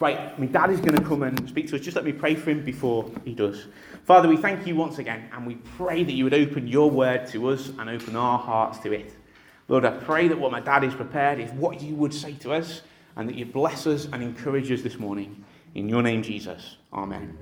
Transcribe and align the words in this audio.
Right, 0.00 0.38
my 0.38 0.46
dad 0.46 0.70
is 0.70 0.80
going 0.80 0.94
to 0.94 1.02
come 1.02 1.24
and 1.24 1.48
speak 1.48 1.66
to 1.68 1.76
us. 1.76 1.82
Just 1.82 1.96
let 1.96 2.04
me 2.04 2.12
pray 2.12 2.36
for 2.36 2.50
him 2.50 2.64
before 2.64 3.10
he 3.24 3.34
does. 3.34 3.66
Father, 4.04 4.28
we 4.28 4.36
thank 4.36 4.64
you 4.64 4.76
once 4.76 4.98
again, 4.98 5.28
and 5.32 5.44
we 5.44 5.56
pray 5.76 6.04
that 6.04 6.12
you 6.12 6.22
would 6.22 6.34
open 6.34 6.68
your 6.68 6.88
word 6.88 7.26
to 7.28 7.48
us 7.48 7.70
and 7.78 7.90
open 7.90 8.14
our 8.14 8.38
hearts 8.38 8.78
to 8.80 8.92
it. 8.92 9.12
Lord, 9.66 9.84
I 9.84 9.90
pray 9.90 10.28
that 10.28 10.38
what 10.38 10.52
my 10.52 10.60
dad 10.60 10.84
is 10.84 10.94
prepared 10.94 11.40
is 11.40 11.50
what 11.50 11.82
you 11.82 11.96
would 11.96 12.14
say 12.14 12.34
to 12.34 12.52
us, 12.52 12.82
and 13.16 13.28
that 13.28 13.34
you 13.34 13.44
bless 13.44 13.88
us 13.88 14.06
and 14.12 14.22
encourage 14.22 14.70
us 14.70 14.82
this 14.82 15.00
morning. 15.00 15.44
In 15.74 15.88
your 15.88 16.02
name, 16.02 16.22
Jesus. 16.22 16.76
Amen. 16.92 17.36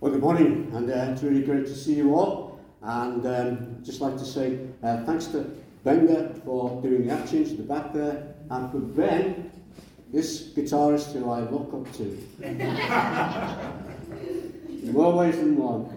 Well, 0.00 0.10
good 0.10 0.20
morning, 0.20 0.72
and 0.74 0.90
uh, 0.90 1.12
it's 1.12 1.22
really 1.22 1.42
great 1.42 1.66
to 1.66 1.74
see 1.74 1.94
you 1.94 2.16
all. 2.16 2.58
And 2.82 3.24
um, 3.26 3.76
just 3.84 4.00
like 4.00 4.16
to 4.16 4.24
say 4.24 4.58
uh, 4.82 5.04
thanks 5.04 5.26
to 5.26 5.48
Benga 5.84 6.34
for 6.44 6.82
doing 6.82 7.06
the 7.06 7.12
actions 7.12 7.52
at 7.52 7.58
the 7.58 7.62
back 7.62 7.92
there, 7.94 8.34
and 8.50 8.70
for 8.72 8.80
Ben, 8.80 9.52
this 10.12 10.48
guitarist 10.54 11.12
who 11.12 11.30
I 11.30 11.40
look 11.40 11.72
up 11.74 11.92
to. 11.96 12.18
In 14.82 14.92
more 14.92 15.14
ways 15.16 15.36
than 15.36 15.56
one. 15.56 15.96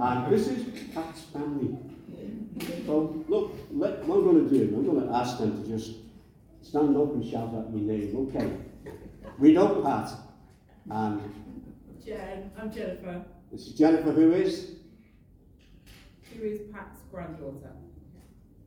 And 0.00 0.32
this 0.32 0.46
is 0.48 0.64
Pat's 0.94 1.22
family. 1.32 1.76
So, 2.86 3.24
look, 3.28 3.54
let, 3.72 4.04
what 4.04 4.18
I'm 4.18 4.24
going 4.24 4.48
to 4.48 4.54
do, 4.54 4.76
I'm 4.76 4.84
going 4.84 5.06
to 5.08 5.14
ask 5.14 5.38
them 5.38 5.62
to 5.62 5.68
just 5.68 5.92
stand 6.62 6.96
up 6.96 7.12
and 7.14 7.24
shout 7.24 7.54
out 7.54 7.70
your 7.72 7.80
name. 7.80 8.28
Okay. 8.28 8.50
We 9.38 9.52
know 9.52 9.80
Pat. 9.82 10.10
And 10.90 11.20
Jen, 12.04 12.50
I'm 12.58 12.70
Jennifer, 12.72 13.24
this 13.52 13.66
is 13.66 13.72
Jennifer, 13.74 14.10
who 14.12 14.32
is? 14.32 14.72
who 16.34 16.44
is 16.44 16.60
Pat's 16.72 17.00
granddaughter. 17.10 17.72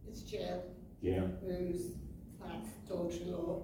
It's 0.07 0.21
Jill, 0.21 0.63
Yeah. 1.01 1.27
who's 1.45 1.93
Pat's 2.41 2.69
daughter-in-law. 2.87 3.63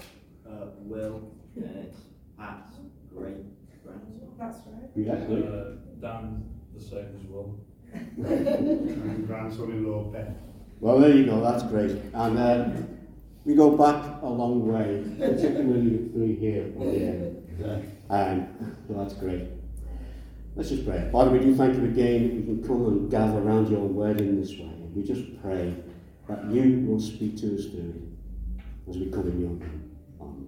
Uh, 0.49 0.67
Will, 0.79 1.31
it's 1.55 1.97
Pat's 2.37 2.71
great 3.13 3.35
grandson. 3.83 4.21
That's 4.39 4.57
right. 4.67 4.89
Yeah, 4.95 5.15
good. 5.25 5.43
Uh, 5.45 6.01
Dan, 6.01 6.43
the 6.75 6.81
same 6.81 7.07
as 7.19 7.27
well. 7.27 7.55
and 7.93 9.27
grandson-in-law 9.27 10.03
Ben. 10.11 10.35
Well, 10.79 10.99
there 10.99 11.15
you 11.15 11.25
go, 11.25 11.41
that's 11.41 11.63
great. 11.63 11.91
And 12.13 12.37
uh, 12.37 12.69
we 13.45 13.55
go 13.55 13.75
back 13.75 14.21
a 14.21 14.27
long 14.27 14.67
way, 14.67 15.03
particularly 15.17 15.97
the 15.97 16.09
three 16.13 16.35
here 16.35 16.71
on 16.77 16.85
the 16.87 17.03
end. 17.03 17.93
Um, 18.09 18.75
so 18.87 18.93
that's 18.93 19.13
great. 19.15 19.47
Let's 20.55 20.69
just 20.69 20.85
pray. 20.85 21.07
Father, 21.11 21.31
we 21.31 21.39
do 21.39 21.55
thank 21.55 21.75
you 21.75 21.85
again 21.85 22.23
that 22.23 22.35
we 22.35 22.43
can 22.43 22.63
come 22.67 22.85
and 22.87 23.11
gather 23.11 23.39
around 23.39 23.69
your 23.69 23.81
word 23.81 24.19
in 24.21 24.39
this 24.39 24.51
way. 24.51 24.71
We 24.95 25.03
just 25.03 25.41
pray 25.41 25.75
that 26.27 26.45
you 26.51 26.85
will 26.87 26.99
speak 26.99 27.37
to 27.37 27.55
us 27.55 27.65
through 27.65 27.93
it 27.95 28.89
as 28.89 28.97
we 28.97 29.11
come 29.11 29.27
in 29.27 29.39
your 29.39 29.49
name. 29.51 29.91
Amen. 30.19 30.47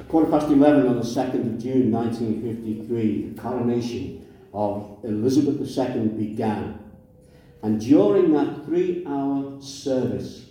At 0.00 0.08
quarter 0.08 0.30
past 0.30 0.48
11 0.48 0.86
on 0.86 0.96
the 0.96 1.02
2nd 1.02 1.40
of 1.46 1.62
June 1.62 1.92
1953, 1.92 3.32
the 3.32 3.40
coronation 3.40 4.26
of 4.54 4.98
Elizabeth 5.02 5.60
II 5.60 6.08
began. 6.08 6.78
And 7.62 7.78
during 7.78 8.32
that 8.32 8.64
three 8.64 9.04
hour 9.06 9.60
service, 9.60 10.46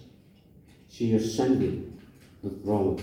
she 0.88 1.16
ascended 1.16 2.00
the 2.44 2.52
throne 2.52 3.02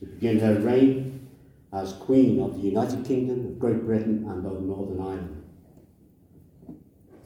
to 0.00 0.04
begin 0.04 0.38
her 0.40 0.60
reign 0.60 1.26
as 1.72 1.94
Queen 1.94 2.42
of 2.42 2.56
the 2.56 2.68
United 2.68 3.06
Kingdom, 3.06 3.46
of 3.46 3.58
Great 3.58 3.86
Britain, 3.86 4.26
and 4.28 4.44
of 4.44 4.60
Northern 4.60 5.00
Ireland. 5.00 5.44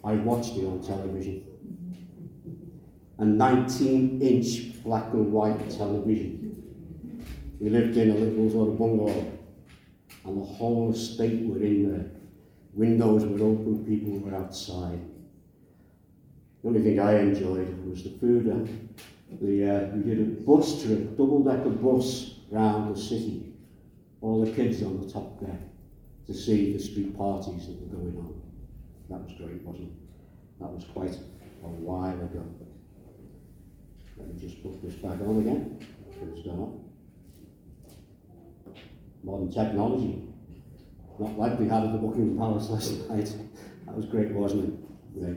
I 0.04 0.12
watched 0.12 0.56
it 0.56 0.64
on 0.64 0.80
television. 0.80 1.44
A 3.18 3.24
19 3.24 4.22
inch 4.22 4.80
black 4.84 5.12
and 5.12 5.32
white 5.32 5.68
television. 5.70 6.41
We 7.62 7.70
lived 7.70 7.96
in 7.96 8.10
a 8.10 8.14
little 8.14 8.50
sort 8.50 8.70
of 8.70 8.78
bungalow, 8.78 9.38
and 10.24 10.36
the 10.36 10.44
whole 10.44 10.90
estate 10.92 11.46
were 11.46 11.62
in 11.62 11.92
there. 11.92 12.10
Windows 12.74 13.24
were 13.24 13.46
open, 13.46 13.84
people 13.86 14.18
were 14.18 14.36
outside. 14.36 14.98
The 16.60 16.68
only 16.68 16.82
thing 16.82 16.98
I 16.98 17.20
enjoyed 17.20 17.88
was 17.88 18.02
the 18.02 18.18
food. 18.18 18.46
And 18.46 18.98
the, 19.40 19.70
uh, 19.70 19.86
we 19.94 20.02
did 20.02 20.18
a 20.18 20.40
bus 20.42 20.82
trip, 20.82 21.16
double-decker 21.16 21.70
bus 21.70 22.40
round 22.50 22.96
the 22.96 23.00
city. 23.00 23.54
All 24.22 24.44
the 24.44 24.50
kids 24.50 24.82
on 24.82 25.00
the 25.00 25.12
top 25.12 25.38
deck 25.38 25.60
to 26.26 26.34
see 26.34 26.72
the 26.72 26.80
street 26.80 27.16
parties 27.16 27.68
that 27.68 27.80
were 27.80 27.96
going 27.96 28.16
on. 28.16 28.42
That 29.08 29.20
was 29.22 29.34
great, 29.38 29.62
wasn't 29.62 29.84
it? 29.84 29.94
That 30.58 30.72
was 30.72 30.84
quite 30.92 31.14
a 31.14 31.68
while 31.68 32.10
ago. 32.10 32.44
Let 34.16 34.34
me 34.34 34.40
just 34.40 34.60
put 34.64 34.82
this 34.82 34.94
back 34.94 35.20
on 35.20 35.38
again. 35.38 35.78
It's 36.34 36.44
gone 36.44 36.62
up. 36.62 36.91
Modern 39.22 39.52
technology. 39.52 40.22
Not 41.18 41.38
like 41.38 41.58
we 41.58 41.68
had 41.68 41.84
at 41.84 41.92
the 41.92 41.98
Buckingham 41.98 42.36
Palace 42.36 42.68
last 42.70 42.90
night. 43.08 43.32
That 43.86 43.96
was 43.96 44.06
great, 44.06 44.30
wasn't 44.32 44.64
it? 44.64 45.20
Great. 45.20 45.36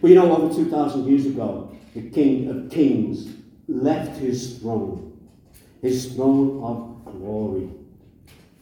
Well, 0.00 0.10
you 0.10 0.14
know, 0.16 0.34
over 0.36 0.54
2,000 0.54 1.06
years 1.06 1.26
ago, 1.26 1.74
the 1.94 2.08
King 2.10 2.48
of 2.48 2.70
Kings 2.70 3.34
left 3.68 4.18
his 4.18 4.58
throne, 4.58 5.18
his 5.82 6.14
throne 6.14 6.62
of 6.62 7.04
glory, 7.04 7.68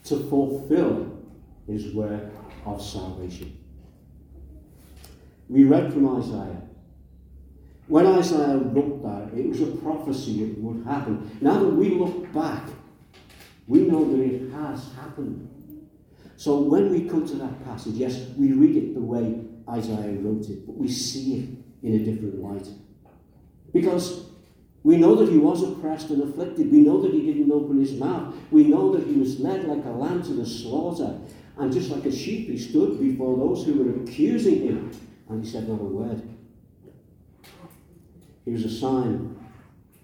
to 0.04 0.28
fulfill 0.28 1.19
his 1.66 1.92
work 1.94 2.25
of 2.64 2.82
salvation. 2.82 3.56
We 5.48 5.64
read 5.64 5.92
from 5.92 6.16
Isaiah. 6.19 6.62
When 7.87 8.06
Isaiah 8.06 8.58
wrote 8.58 9.03
that, 9.03 9.38
it 9.38 9.48
was 9.48 9.62
a 9.62 9.66
prophecy 9.66 10.44
it 10.44 10.58
would 10.58 10.84
happen. 10.84 11.31
Now 11.41 11.58
that 11.58 11.69
we 11.70 11.91
look 11.91 12.31
back, 12.32 12.69
we 13.69 13.81
know 13.81 14.11
that 14.11 14.21
it 14.21 14.51
has 14.51 14.93
happened. 14.95 15.49
So 16.37 16.61
when 16.61 16.91
we 16.91 17.09
come 17.09 17.27
to 17.29 17.34
that 17.37 17.65
passage, 17.65 17.95
yes, 17.95 18.27
we 18.37 18.53
read 18.53 18.77
it 18.77 18.95
the 18.95 19.01
way 19.01 19.41
Isaiah 19.69 20.19
wrote 20.19 20.49
it, 20.49 20.67
but 20.67 20.77
we 20.77 20.89
see 20.89 21.37
it 21.37 21.87
in 21.87 22.01
a 22.01 22.05
different 22.05 22.41
light. 22.41 22.67
Because 23.73 24.27
we 24.83 24.97
know 24.97 25.15
that 25.17 25.29
he 25.29 25.37
was 25.37 25.62
oppressed 25.62 26.11
and 26.11 26.23
afflicted. 26.23 26.73
We 26.73 26.81
know 26.81 27.03
that 27.03 27.12
he 27.12 27.27
didn't 27.27 27.53
open 27.53 27.79
his 27.79 27.93
mouth. 27.93 28.34
We 28.51 28.65
know 28.65 28.97
that 28.97 29.06
he 29.06 29.15
was 29.15 29.39
led 29.39 29.65
like 29.65 29.85
a 29.85 29.91
lamb 29.91 30.23
to 30.23 30.33
the 30.33 30.47
slaughter. 30.47 31.19
And 31.59 31.73
just 31.73 31.91
like 31.91 32.06
a 32.06 32.12
sheep, 32.12 32.49
he 32.49 32.56
stood 32.56 32.99
before 33.00 33.37
those 33.37 33.67
who 33.67 33.83
were 33.83 34.03
accusing 34.03 34.62
him, 34.62 34.93
and 35.29 35.45
he 35.45 35.50
said 35.50 35.69
not 35.69 35.81
a 35.81 35.85
word. 35.85 36.23
He 38.45 38.53
was 38.53 38.65
a 38.65 38.71
sign, 38.71 39.37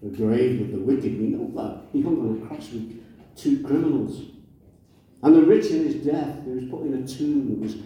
a 0.04 0.08
grave 0.08 0.60
of 0.60 0.72
the 0.72 0.78
wicked. 0.78 1.18
We 1.18 1.28
know 1.28 1.50
that. 1.54 1.84
He 1.92 2.02
hung 2.02 2.18
on 2.18 2.42
a 2.42 2.46
cross 2.46 2.68
two 3.36 3.62
criminals. 3.62 4.30
And 5.22 5.34
the 5.34 5.42
rich 5.42 5.66
in 5.66 5.84
his 5.84 6.04
death, 6.04 6.44
he 6.44 6.50
was 6.50 6.64
put 6.70 6.82
in 6.82 7.02
a 7.02 7.06
tomb 7.06 7.48
that 7.48 7.58
was, 7.58 7.76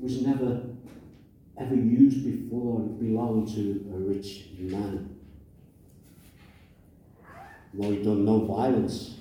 was 0.00 0.22
never 0.22 0.62
ever 1.60 1.74
used 1.74 2.24
before. 2.24 2.82
It 2.82 3.00
belonged 3.00 3.48
to 3.54 3.84
a 3.92 3.98
rich 3.98 4.46
man. 4.58 5.16
Though 7.74 7.90
he'd 7.90 8.04
done 8.04 8.24
no 8.24 8.44
violence. 8.44 9.16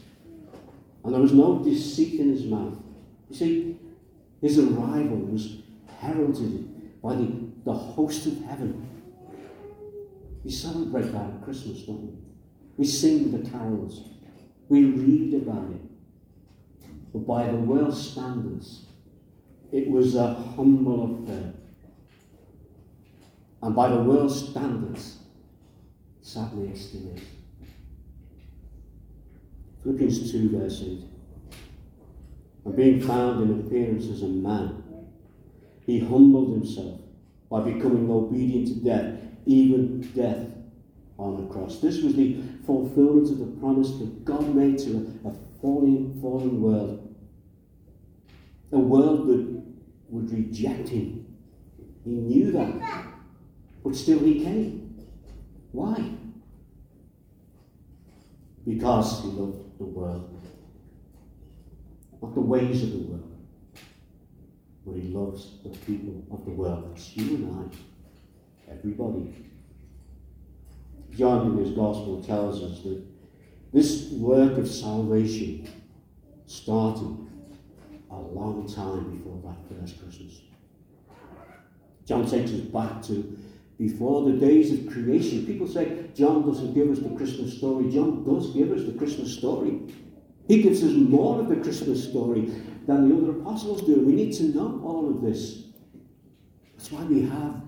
And 1.03 1.13
there 1.13 1.22
was 1.22 1.33
no 1.33 1.63
deceit 1.63 2.19
in 2.19 2.29
his 2.29 2.45
mouth. 2.45 2.78
You 3.29 3.35
see, 3.35 3.79
his 4.41 4.59
arrival 4.59 5.17
was 5.17 5.57
heralded 5.99 7.01
by 7.01 7.16
the, 7.16 7.31
the 7.66 7.73
host 7.73 8.25
of 8.28 8.41
heaven. 8.44 8.88
We 10.44 10.51
celebrate 10.51 11.11
that 11.11 11.29
at 11.29 11.44
Christmas, 11.44 11.81
don't 11.84 12.01
we? 12.03 12.13
We 12.78 12.85
sing 12.85 13.31
the 13.31 13.49
carols. 13.49 14.09
We 14.69 14.85
read 14.85 15.33
about 15.35 15.72
it. 15.72 15.81
But 17.13 17.25
by 17.25 17.47
the 17.47 17.57
world's 17.57 18.11
standards, 18.11 18.85
it 19.72 19.89
was 19.89 20.16
a 20.16 20.33
humble 20.33 21.23
affair. 21.23 21.53
And 23.61 23.75
by 23.75 23.89
the 23.89 24.01
world's 24.01 24.50
standards, 24.50 25.17
sadly 26.22 26.69
it 26.69 26.78
still 26.78 27.16
is. 27.16 27.22
Philippians 29.84 30.31
2, 30.31 30.49
verse 30.58 30.84
8. 30.85 31.03
And 32.66 32.75
being 32.75 33.02
found 33.02 33.49
in 33.49 33.59
appearance 33.61 34.08
as 34.09 34.22
a 34.22 34.28
man, 34.28 34.84
he 35.85 35.99
humbled 35.99 36.52
himself 36.52 36.99
by 37.49 37.61
becoming 37.61 38.11
obedient 38.11 38.67
to 38.67 38.75
death, 38.75 39.19
even 39.46 40.02
death 40.14 40.46
on 41.17 41.41
the 41.41 41.53
cross. 41.53 41.79
This 41.79 42.02
was 42.03 42.16
the 42.16 42.37
fulfillment 42.67 43.31
of 43.31 43.40
the 43.40 43.59
promise 43.59 43.91
that 43.97 44.25
God 44.25 44.53
made 44.53 44.78
to 44.79 45.09
a, 45.23 45.29
a 45.29 45.34
fallen, 45.61 46.19
fallen 46.22 46.61
world. 46.61 47.16
A 48.73 48.78
world 48.78 49.28
that 49.29 49.64
would 50.09 50.31
reject 50.31 50.90
him. 50.90 51.25
He 52.03 52.11
knew 52.11 52.52
that. 52.52 53.08
But 53.84 53.96
still 53.96 54.19
he 54.19 54.43
came. 54.43 55.05
Why? 55.72 56.11
Because 58.67 59.22
he 59.22 59.29
loved 59.29 59.78
the 59.79 59.85
world. 59.85 60.41
Not 62.22 62.35
the 62.35 62.41
ways 62.41 62.84
of 62.84 62.91
the 62.91 62.97
world. 62.97 63.37
But 64.85 64.96
he 64.96 65.09
loves 65.09 65.59
the 65.64 65.69
people 65.69 66.23
of 66.31 66.43
the 66.43 66.52
world. 66.52 66.90
That's 66.91 67.16
you 67.16 67.35
and 67.35 67.72
I. 68.67 68.72
Everybody. 68.73 69.34
John 71.17 71.52
in 71.52 71.66
his 71.66 71.72
gospel 71.75 72.23
tells 72.23 72.61
us 72.61 72.81
that 72.84 73.03
This 73.73 74.09
work 74.11 74.58
of 74.58 74.67
salvation 74.67 75.67
started 76.46 77.17
a 78.09 78.16
long 78.16 78.72
time 78.73 79.17
before 79.17 79.41
that 79.43 79.58
first 79.69 80.02
Christmas. 80.02 80.41
John 82.05 82.25
takes 82.25 82.52
us 82.52 82.61
back 82.61 83.02
to 83.03 83.37
before 83.78 84.31
the 84.31 84.37
days 84.37 84.72
of 84.72 84.91
creation. 84.91 85.46
People 85.46 85.67
say 85.67 86.05
John 86.16 86.47
doesn't 86.47 86.73
give 86.73 86.90
us 86.90 86.99
the 86.99 87.16
Christmas 87.16 87.58
story. 87.58 87.91
John 87.91 88.23
does 88.23 88.53
give 88.53 88.72
us 88.72 88.85
the 88.85 88.97
Christmas 88.97 89.37
story. 89.37 89.81
He 90.47 90.64
gives 90.64 90.81
us 90.81 90.93
more 90.93 91.41
of 91.41 91.49
the 91.49 91.58
Christmas 91.58 92.08
story 92.08 92.46
than 92.87 93.09
the 93.09 93.16
other 93.17 93.40
apostles 93.40 93.81
do. 93.81 93.99
We 93.99 94.14
need 94.14 94.34
to 94.35 94.43
know 94.43 94.81
all 94.84 95.09
of 95.09 95.22
this. 95.22 95.66
That's 96.78 96.91
why 96.91 97.03
we 97.03 97.23
have 97.23 97.61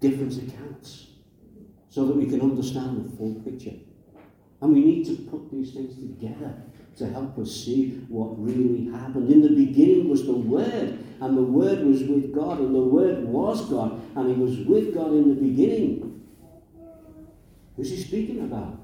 different 0.00 0.36
accounts, 0.36 1.05
so 1.96 2.04
that 2.04 2.14
we 2.14 2.26
can 2.26 2.42
understand 2.42 3.02
the 3.02 3.16
full 3.16 3.36
picture. 3.36 3.72
And 4.60 4.74
we 4.74 4.84
need 4.84 5.06
to 5.06 5.14
put 5.30 5.50
these 5.50 5.72
things 5.72 5.94
together 5.94 6.54
to 6.98 7.08
help 7.08 7.38
us 7.38 7.50
see 7.50 8.04
what 8.10 8.38
really 8.38 8.92
happened. 8.92 9.32
In 9.32 9.40
the 9.40 9.48
beginning 9.48 10.10
was 10.10 10.26
the 10.26 10.34
Word, 10.34 10.98
and 11.22 11.38
the 11.38 11.42
Word 11.42 11.86
was 11.86 12.02
with 12.02 12.34
God, 12.34 12.58
and 12.60 12.74
the 12.74 12.80
Word 12.80 13.24
was 13.24 13.64
God, 13.70 13.98
and 14.14 14.28
He 14.28 14.34
was 14.34 14.58
with 14.66 14.94
God 14.94 15.12
in 15.12 15.30
the 15.30 15.40
beginning. 15.40 16.22
Who's 17.76 17.88
He 17.88 17.96
speaking 17.96 18.40
about? 18.40 18.78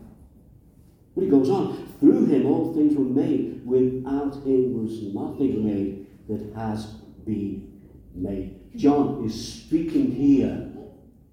But 1.15 1.25
He 1.25 1.29
goes 1.29 1.51
on, 1.51 1.87
through 2.01 2.25
Him 2.25 2.47
all 2.47 2.73
things 2.73 2.97
were 2.97 3.05
made, 3.05 3.61
without 3.67 4.37
Him 4.37 4.83
was 4.83 5.03
nothing 5.15 5.67
made 5.67 6.07
that 6.31 6.55
has 6.57 6.87
been 7.27 7.79
made. 8.15 8.59
John 8.75 9.23
is 9.27 9.65
speaking 9.65 10.13
here 10.13 10.73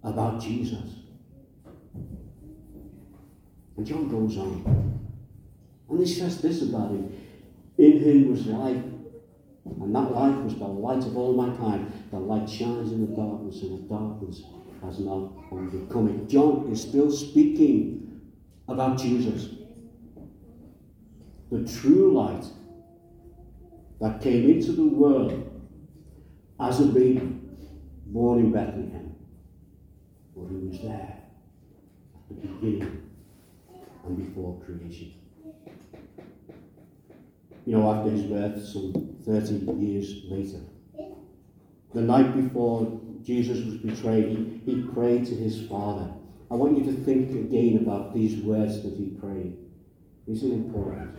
about 0.03 0.41
Jesus. 0.41 0.98
And 3.79 3.87
John 3.87 4.09
goes 4.09 4.37
on. 4.37 4.99
And 5.89 5.99
he 5.99 6.05
says 6.05 6.41
this 6.41 6.63
about 6.63 6.91
him 6.91 7.15
In 7.77 8.03
him 8.03 8.29
was 8.29 8.45
life, 8.45 8.75
and 8.75 9.95
that 9.95 10.11
life 10.11 10.35
was 10.43 10.55
the 10.55 10.65
light 10.65 10.97
of 10.97 11.15
all 11.15 11.41
mankind. 11.41 11.89
The 12.11 12.19
light 12.19 12.49
shines 12.49 12.91
in 12.91 13.09
the 13.09 13.15
darkness, 13.15 13.61
and 13.61 13.79
the 13.79 13.87
darkness 13.87 14.43
has 14.83 14.99
not 14.99 15.31
overcome 15.49 16.09
it. 16.09 16.27
John 16.27 16.67
is 16.69 16.81
still 16.81 17.09
speaking 17.09 18.19
about 18.67 18.97
Jesus, 18.97 19.47
the 21.49 21.65
true 21.79 22.11
light 22.17 22.43
that 24.01 24.19
came 24.19 24.49
into 24.49 24.73
the 24.73 24.87
world 24.87 25.61
as 26.59 26.81
a 26.81 26.87
baby 26.87 27.33
born 28.07 28.39
in 28.39 28.51
Bethlehem. 28.51 29.15
But 30.35 30.49
he 30.49 30.67
was 30.67 30.81
there 30.81 31.17
at 32.29 32.41
the 32.41 32.45
beginning 32.45 32.98
and 34.05 34.17
before 34.17 34.61
creation. 34.65 35.13
You 37.65 37.77
know, 37.77 37.93
after 37.93 38.09
his 38.09 38.23
birth, 38.23 38.63
some 38.65 39.17
30 39.25 39.73
years 39.79 40.23
later, 40.25 40.59
the 41.93 42.01
night 42.01 42.35
before 42.35 43.01
Jesus 43.23 43.65
was 43.65 43.75
betrayed, 43.75 44.61
he, 44.65 44.73
he 44.73 44.81
prayed 44.93 45.25
to 45.27 45.35
his 45.35 45.67
Father. 45.67 46.11
I 46.51 46.55
want 46.55 46.77
you 46.77 46.83
to 46.85 47.03
think 47.03 47.29
again 47.31 47.79
about 47.83 48.13
these 48.13 48.41
words 48.43 48.81
that 48.83 48.95
he 48.95 49.07
prayed. 49.19 49.57
These 50.27 50.43
are 50.43 50.53
important. 50.53 51.17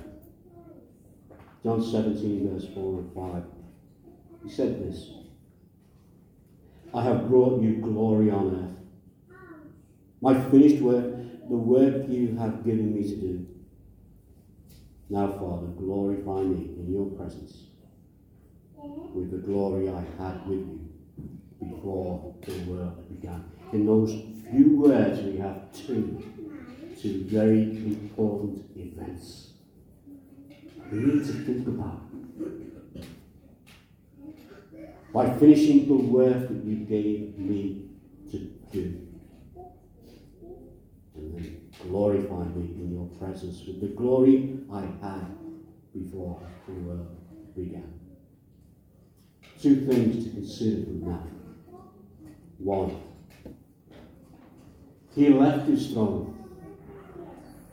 John 1.63 1.83
17, 1.83 2.49
verse 2.49 2.67
4 2.75 2.99
and 2.99 3.15
5. 3.15 3.43
He 4.45 4.51
said 4.51 4.83
this 4.83 5.11
I 6.93 7.05
have 7.05 7.29
brought 7.29 7.63
you 7.63 7.77
glory 7.77 8.31
on 8.31 8.65
earth. 8.65 9.39
My 10.21 10.35
finished 10.51 10.83
work, 10.83 11.20
the 11.49 11.57
work 11.57 12.09
you 12.09 12.37
have 12.37 12.65
given 12.65 12.95
me 12.95 13.03
to 13.03 13.17
do. 13.17 13.47
Now, 15.09 15.33
Father, 15.33 15.67
glorify 15.67 16.43
me 16.43 16.75
in 16.79 16.93
your 16.93 17.07
presence 17.07 17.65
with 19.13 19.31
the 19.31 19.39
glory 19.39 19.89
I 19.89 20.05
had 20.23 20.47
with 20.47 20.59
you 20.59 20.89
before 21.61 22.35
the 22.47 22.59
world 22.71 23.09
began. 23.09 23.45
In 23.73 23.87
those 23.87 24.11
few 24.51 24.81
words, 24.81 25.21
we 25.23 25.39
have 25.39 25.73
two, 25.73 26.23
two 27.01 27.25
very 27.25 27.63
important 27.63 28.65
events. 28.77 29.53
We 30.91 30.99
need 30.99 31.27
to 31.27 31.33
think 31.33 31.67
about 31.67 32.03
by 35.13 35.29
finishing 35.39 35.89
the 35.89 35.95
work 35.95 36.49
that 36.49 36.65
you 36.65 36.77
gave 36.77 37.37
me 37.37 37.91
to 38.31 38.39
do. 38.73 39.10
Glorify 41.89 42.45
me 42.55 42.75
in 42.77 42.93
your 42.93 43.07
presence 43.19 43.63
with 43.67 43.81
the 43.81 43.89
glory 43.89 44.59
I 44.73 44.83
had 45.03 45.27
before 45.93 46.41
the 46.67 46.75
world 46.75 47.17
began. 47.57 47.93
Two 49.61 49.87
things 49.87 50.25
to 50.25 50.31
consider 50.31 50.85
from 50.85 51.01
that. 51.07 51.81
One, 52.59 53.03
he 55.15 55.29
left 55.31 55.69
his 55.69 55.93
throne 55.93 56.37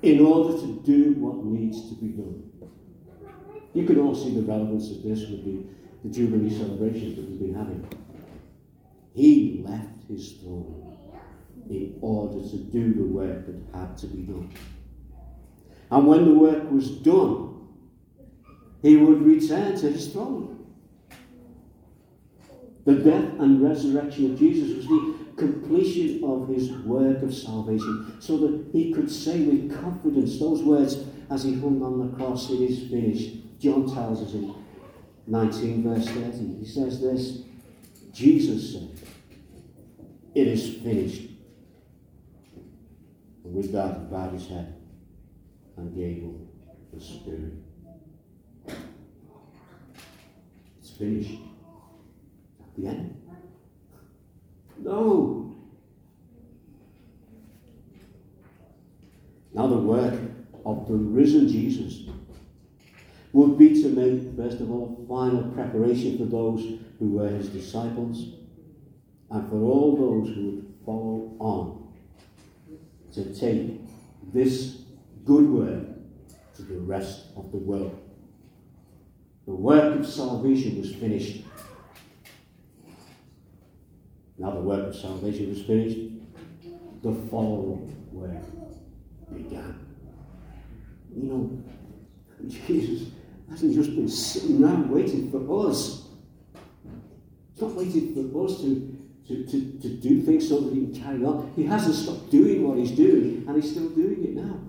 in 0.02 0.22
order 0.22 0.58
to 0.60 0.82
do 0.86 1.14
what 1.14 1.46
needs 1.46 1.90
to 1.90 1.96
be 1.96 2.08
done. 2.08 2.44
You 3.74 3.86
can 3.86 4.00
all 4.00 4.16
see 4.16 4.34
the 4.34 4.42
relevance 4.42 4.90
of 4.92 5.04
this 5.04 5.20
with 5.30 5.46
the 5.46 5.64
the 6.04 6.10
Jubilee 6.10 6.56
celebrations 6.56 7.16
that 7.16 7.30
we've 7.30 7.40
been 7.40 7.56
having. 7.56 7.88
He 9.14 9.64
left 9.66 10.08
his 10.08 10.34
throne 10.34 10.87
in 11.70 11.98
order 12.02 12.48
to 12.50 12.58
do 12.58 12.94
the 12.94 13.04
work 13.04 13.46
that 13.46 13.78
had 13.78 13.98
to 13.98 14.08
be 14.08 14.24
done. 14.24 14.52
And 15.90 16.08
when 16.08 16.26
the 16.26 16.34
work 16.34 16.70
was 16.72 16.90
done, 16.90 17.68
he 18.82 18.98
would 18.98 19.22
return 19.22 19.76
to 19.78 19.92
his 19.92 20.08
throne. 20.10 20.66
The 22.86 22.96
death 22.96 23.40
and 23.40 23.62
resurrection 23.62 24.32
of 24.32 24.40
Jesus 24.40 24.78
was 24.78 24.88
the 24.88 25.16
completion 25.36 26.24
of 26.24 26.48
his 26.48 26.72
work 26.72 27.22
of 27.22 27.34
salvation, 27.34 28.18
so 28.20 28.38
that 28.38 28.70
he 28.72 28.94
could 28.94 29.12
say 29.12 29.42
with 29.42 29.82
confidence 29.82 30.40
those 30.40 30.64
words 30.64 31.04
as 31.30 31.44
he 31.44 31.60
hung 31.60 31.82
on 31.84 32.00
the 32.00 32.16
cross, 32.16 32.50
It 32.50 32.62
is 32.62 32.90
finished. 32.90 33.60
John 33.60 33.94
tells 33.94 34.22
us 34.22 34.34
in 34.34 34.56
19, 35.28 35.84
verse 35.84 36.08
30. 36.08 36.60
He 36.60 36.66
says 36.66 37.02
this 37.02 37.44
Jesus 38.14 38.74
said, 38.74 38.90
It 40.34 40.48
is 40.48 40.76
finished. 40.78 41.27
And 43.48 43.56
with 43.56 43.72
that, 43.72 43.98
he 43.98 44.04
bowed 44.12 44.34
his 44.34 44.50
head 44.50 44.76
and 45.78 45.96
gave 45.96 46.26
up 46.26 46.94
the 46.94 47.00
Spirit. 47.00 47.54
It's 50.82 50.90
finished. 50.92 51.40
At 52.60 52.76
the 52.76 52.88
end? 52.88 53.22
No. 54.80 55.56
Now, 59.54 59.68
the 59.68 59.78
work 59.78 60.20
of 60.66 60.88
the 60.90 60.96
risen 60.96 61.48
Jesus 61.48 62.10
would 63.32 63.58
be 63.58 63.82
to 63.82 63.88
make, 63.90 64.36
first 64.36 64.60
of 64.60 64.70
all, 64.70 65.06
final 65.08 65.44
preparation 65.52 66.18
for 66.18 66.26
those 66.26 66.80
who 67.00 67.12
were 67.12 67.30
his 67.30 67.48
disciples 67.48 68.26
and 69.32 69.50
for 69.50 69.62
all 69.62 69.96
those 69.96 70.36
who 70.36 70.46
would 70.48 70.74
follow 70.86 71.38
on 71.40 71.77
to 73.18 73.34
take 73.34 73.82
this 74.32 74.82
good 75.26 75.50
word 75.50 75.96
to 76.56 76.62
the 76.62 76.80
rest 76.80 77.26
of 77.36 77.52
the 77.52 77.58
world. 77.58 78.00
The 79.46 79.54
work 79.54 80.00
of 80.00 80.06
salvation 80.06 80.80
was 80.80 80.94
finished. 80.94 81.44
Now 84.38 84.52
the 84.52 84.60
work 84.60 84.88
of 84.88 84.96
salvation 84.96 85.50
was 85.50 85.62
finished. 85.64 86.00
The 87.02 87.14
following 87.30 87.96
work 88.12 88.44
began. 89.34 89.80
You 91.16 91.24
know, 91.24 91.64
Jesus 92.68 93.10
hasn't 93.50 93.74
just 93.74 93.96
been 93.96 94.10
sitting 94.10 94.64
around 94.64 94.92
waiting 94.92 95.32
for 95.32 95.70
us. 95.70 96.08
He's 97.54 97.62
not 97.62 97.74
waiting 97.74 98.14
for 98.32 98.46
us 98.46 98.62
to, 98.62 98.97
to, 99.28 99.44
to, 99.46 99.80
to 99.82 99.90
do 99.90 100.22
things 100.22 100.48
so 100.48 100.62
that 100.62 100.74
he 100.74 100.82
can 100.82 100.96
carry 100.96 101.26
on. 101.26 101.52
He 101.56 101.66
hasn't 101.66 101.96
stopped 101.96 102.32
doing 102.32 102.68
what 102.68 102.78
he's 102.78 102.92
doing, 102.92 103.44
and 103.48 103.62
he's 103.62 103.72
still 103.72 103.90
doing 103.90 104.24
it 104.24 104.36
now. 104.36 104.60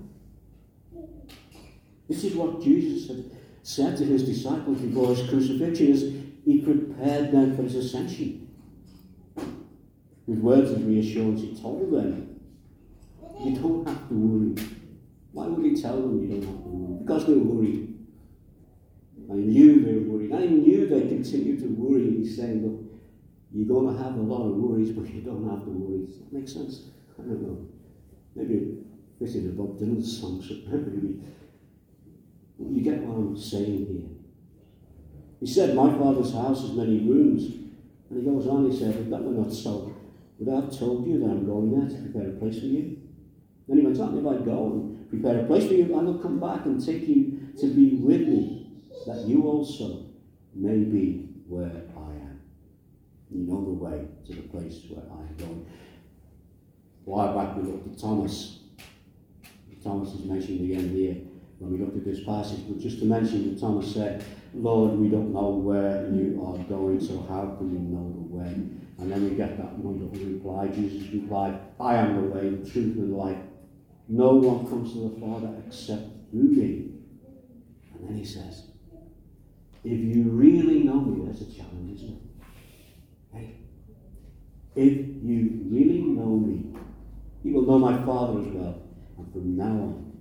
This 2.09 2.25
is 2.25 2.35
what 2.35 2.63
Jesus 2.63 3.09
had 3.09 3.25
said 3.63 3.97
to 3.99 4.05
his 4.05 4.25
disciples 4.25 4.79
before 4.79 5.15
his 5.15 5.29
crucifixion 5.29 5.93
as 5.93 6.03
he 6.45 6.63
prepared 6.63 7.33
them 7.33 7.55
for 7.55 7.63
his 7.63 7.75
ascension. 7.75 8.49
With 10.27 10.39
words 10.39 10.71
of 10.71 10.87
reassurance, 10.87 11.41
he 11.41 11.61
told 11.61 11.93
them, 11.93 12.41
You 13.41 13.55
don't 13.55 13.87
have 13.87 14.09
to 14.09 14.15
worry. 14.15 14.67
Why 15.33 15.47
would 15.47 15.65
he 15.65 15.81
tell 15.81 16.01
them 16.01 16.21
you 16.21 16.29
don't 16.29 16.43
have 16.43 16.63
to 16.65 16.69
worry? 16.69 17.05
Because 17.05 17.27
they 17.27 17.35
were 17.35 17.55
worried. 17.55 17.95
I 19.31 19.35
knew 19.35 19.85
they 19.85 19.93
were 19.93 20.17
worried. 20.17 20.33
I 20.33 20.47
knew 20.47 20.89
they 20.89 21.03
continued 21.03 21.61
to 21.61 21.67
worry. 21.67 22.11
He's 22.11 22.37
saying, 22.37 22.65
look, 22.65 22.78
you're 23.53 23.67
going 23.67 23.97
to 23.97 24.03
have 24.03 24.15
a 24.15 24.21
lot 24.21 24.47
of 24.47 24.57
worries, 24.57 24.91
but 24.91 25.13
you 25.13 25.23
don't 25.23 25.49
have 25.49 25.65
to 25.65 25.71
worry. 25.71 26.07
Does 26.07 26.19
that 26.19 26.33
make 26.33 26.49
sense? 26.49 26.91
I 27.19 27.23
don't 27.23 27.43
know. 27.43 27.69
Maybe 28.35 28.85
this 29.21 29.35
is 29.35 29.47
a 29.47 29.53
Bob 29.53 29.79
Dylan 29.79 30.05
song, 30.05 30.43
so 30.43 30.55
maybe 30.71 31.21
you 32.59 32.83
get 32.83 33.01
what 33.01 33.17
I'm 33.17 33.37
saying 33.37 33.87
here? 33.87 34.09
He 35.41 35.47
said, 35.47 35.75
My 35.75 35.91
father's 35.97 36.33
house 36.33 36.63
has 36.63 36.73
many 36.73 37.01
rooms. 37.01 37.45
And 38.11 38.19
he 38.19 38.25
goes 38.25 38.47
on, 38.49 38.71
he 38.71 38.77
said, 38.77 38.97
If 38.97 39.11
that 39.11 39.23
were 39.23 39.45
not 39.45 39.53
so, 39.53 39.95
would 40.39 40.53
I 40.53 40.61
have 40.63 40.77
told 40.77 41.07
you 41.07 41.21
that 41.21 41.27
I'm 41.27 41.47
going 41.47 41.79
there 41.79 41.89
to 41.89 42.03
prepare 42.03 42.31
a 42.31 42.33
place 42.33 42.59
for 42.59 42.67
you? 42.67 42.99
Then 43.67 43.79
he 43.79 43.85
went 43.85 44.01
on, 44.01 44.19
If 44.19 44.27
I 44.27 44.45
go 44.45 44.67
and 44.67 45.11
prepare 45.11 45.41
a 45.41 45.47
place 45.47 45.69
for 45.69 45.75
you, 45.75 45.85
I 45.95 46.03
will 46.03 46.19
come 46.19 46.41
back 46.41 46.65
and 46.67 46.85
take 46.85 47.07
you 47.07 47.53
to 47.61 47.67
be 47.67 47.97
with 47.97 48.23
me, 48.23 48.73
that 49.07 49.27
you 49.27 49.45
also 49.45 50.07
may 50.55 50.79
be 50.79 51.29
where. 51.47 51.88
You 53.31 53.43
know 53.47 53.65
the 53.65 53.73
way 53.73 54.07
to 54.27 54.33
the 54.33 54.49
place 54.49 54.83
where 54.89 55.05
I 55.11 55.21
am 55.21 55.37
going. 55.37 55.67
While 57.05 57.35
back 57.37 57.57
we 57.57 57.63
looked 57.63 57.93
at 57.93 57.99
Thomas. 57.99 58.61
Thomas 59.83 60.13
is 60.15 60.25
mentioned 60.25 60.61
again 60.61 60.91
here 60.91 61.17
when 61.59 61.73
we 61.73 61.79
looked 61.79 61.97
at 61.97 62.05
this 62.05 62.25
passage, 62.25 62.61
but 62.69 62.79
just 62.79 62.99
to 63.01 63.05
mention 63.05 63.55
that 63.55 63.61
Thomas 63.61 63.93
said, 63.93 64.25
Lord, 64.55 64.99
we 64.99 65.09
don't 65.09 65.33
know 65.33 65.51
where 65.51 66.09
you 66.11 66.43
are 66.45 66.59
going, 66.65 67.01
so 67.01 67.25
how 67.29 67.55
can 67.57 67.73
we 67.73 67.79
know 67.79 68.13
the 68.13 68.37
way? 68.37 68.53
And 68.99 69.13
then 69.13 69.25
we 69.29 69.37
get 69.37 69.57
that 69.59 69.79
wonderful 69.79 70.27
reply. 70.27 70.69
Jesus 70.69 71.13
replied, 71.13 71.59
I 71.81 71.97
am 71.97 72.17
the 72.17 72.29
way, 72.29 72.51
the 72.51 72.69
truth, 72.69 72.97
and 72.97 73.13
the 73.13 73.17
life. 73.17 73.39
No 74.09 74.35
one 74.35 74.67
comes 74.69 74.93
to 74.95 75.11
the 75.11 75.21
Father 75.21 75.55
except 75.67 76.31
through 76.31 76.49
me. 76.49 76.91
And 77.95 78.09
then 78.09 78.17
he 78.17 78.25
says, 78.25 78.65
If 79.85 79.99
you 79.99 80.25
really 80.25 80.81
know 80.81 81.01
me, 81.01 81.27
that's 81.27 81.43
a 81.43 81.53
challenge, 81.53 81.97
isn't 81.97 82.17
it? 82.17 82.28
If 84.79 85.25
you 85.25 85.67
really 85.69 86.03
know 86.03 86.39
me, 86.39 86.73
you 87.43 87.53
will 87.53 87.63
know 87.63 87.81
my 87.81 87.97
Father 88.07 88.39
as 88.39 88.47
well. 88.47 88.81
And 89.19 89.33
from 89.33 89.57
now 89.57 89.65
on, 89.65 90.13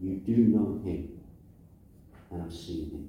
you 0.00 0.18
do 0.18 0.36
know 0.36 0.80
him 0.84 1.18
and 2.30 2.42
have 2.42 2.52
seen 2.52 2.90
him. 2.92 3.08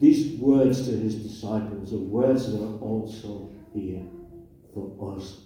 These 0.00 0.40
words 0.40 0.88
to 0.88 0.96
his 0.96 1.14
disciples 1.14 1.92
are 1.92 1.98
words 1.98 2.50
that 2.50 2.60
are 2.60 2.78
also 2.80 3.52
here 3.72 4.02
for 4.74 5.14
us, 5.16 5.42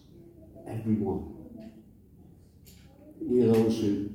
everyone. 0.67 1.35
We 3.21 3.43
are 3.43 3.53
those 3.53 3.79
who 3.83 4.09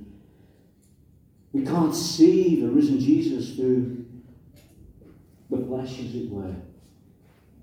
we 1.53 1.63
can't 1.63 1.93
see 1.93 2.59
the 2.59 2.69
risen 2.69 2.99
Jesus 2.99 3.55
through 3.55 4.03
the 5.51 5.57
flesh, 5.57 5.99
as 5.99 6.15
it 6.15 6.31
were. 6.31 6.55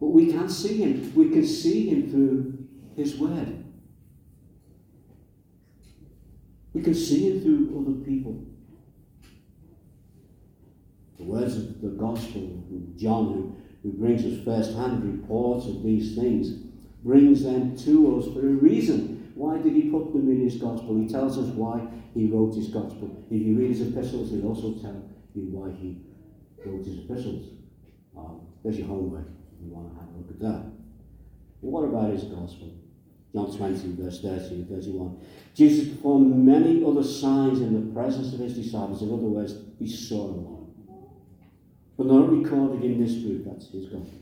But 0.00 0.08
we 0.08 0.30
can 0.30 0.48
see 0.48 0.78
him. 0.78 1.14
We 1.14 1.30
can 1.30 1.46
see 1.46 1.88
him 1.88 2.10
through 2.10 2.66
his 2.96 3.16
word. 3.16 3.64
We 6.72 6.82
can 6.82 6.94
see 6.94 7.30
him 7.30 7.40
through 7.40 7.80
other 7.80 8.04
people. 8.04 8.44
The 11.18 11.24
words 11.24 11.56
of 11.56 11.80
the 11.80 11.88
gospel 11.88 12.42
of 12.42 12.96
John, 12.96 13.26
who, 13.26 13.56
who 13.82 13.96
brings 13.96 14.24
us 14.24 14.44
first 14.44 14.74
hand 14.74 15.04
reports 15.04 15.66
of 15.66 15.84
these 15.84 16.16
things, 16.16 16.50
brings 17.04 17.44
them 17.44 17.76
to 17.78 18.18
us 18.18 18.32
for 18.34 18.40
a 18.40 18.52
reason. 18.52 19.32
Why 19.34 19.58
did 19.58 19.74
he 19.74 19.90
put 19.90 20.12
them 20.12 20.28
in 20.28 20.40
his 20.40 20.56
gospel? 20.56 20.96
He 21.00 21.08
tells 21.08 21.38
us 21.38 21.46
why 21.54 21.86
he 22.14 22.26
wrote 22.26 22.54
his 22.54 22.68
gospel. 22.68 23.24
If 23.30 23.42
you 23.42 23.56
read 23.56 23.70
his 23.70 23.80
epistles, 23.82 24.30
he'll 24.30 24.48
also 24.48 24.74
tell 24.80 25.02
you 25.34 25.42
why 25.50 25.70
he 25.70 25.98
wrote 26.64 26.84
his 26.84 26.98
epistles. 26.98 27.50
Um, 28.16 28.40
there's 28.62 28.78
your 28.78 28.88
homework 28.88 29.26
want 29.70 29.92
to 29.92 30.00
have 30.00 30.08
a 30.08 30.16
look 30.18 30.30
at 30.30 30.40
that. 30.40 30.72
What 31.60 31.82
about 31.82 32.12
his 32.12 32.24
gospel? 32.24 32.74
John 33.34 33.56
20, 33.56 33.96
verse 34.00 34.20
30 34.20 34.54
and 34.54 34.68
31. 34.68 35.18
Jesus 35.54 35.88
performed 35.88 36.36
many 36.36 36.84
other 36.84 37.02
signs 37.02 37.60
in 37.60 37.74
the 37.74 37.92
presence 37.92 38.32
of 38.32 38.40
his 38.40 38.54
disciples. 38.54 39.02
In 39.02 39.08
other 39.08 39.22
words, 39.22 39.54
we 39.80 39.88
saw 39.88 40.28
them 40.28 40.46
all. 40.46 40.74
But 41.96 42.06
not 42.06 42.30
recorded 42.30 42.84
in 42.84 43.02
this 43.02 43.14
book, 43.14 43.44
that's 43.44 43.70
his 43.70 43.86
gospel. 43.86 44.20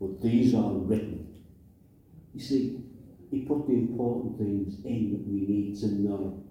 But 0.00 0.20
these 0.20 0.54
are 0.54 0.72
written. 0.72 1.42
You 2.34 2.40
see, 2.40 2.80
he 3.30 3.40
put 3.42 3.66
the 3.66 3.74
important 3.74 4.38
things 4.38 4.84
in 4.84 5.12
that 5.12 5.26
we 5.26 5.46
need 5.46 5.78
to 5.80 5.86
know. 5.86 6.42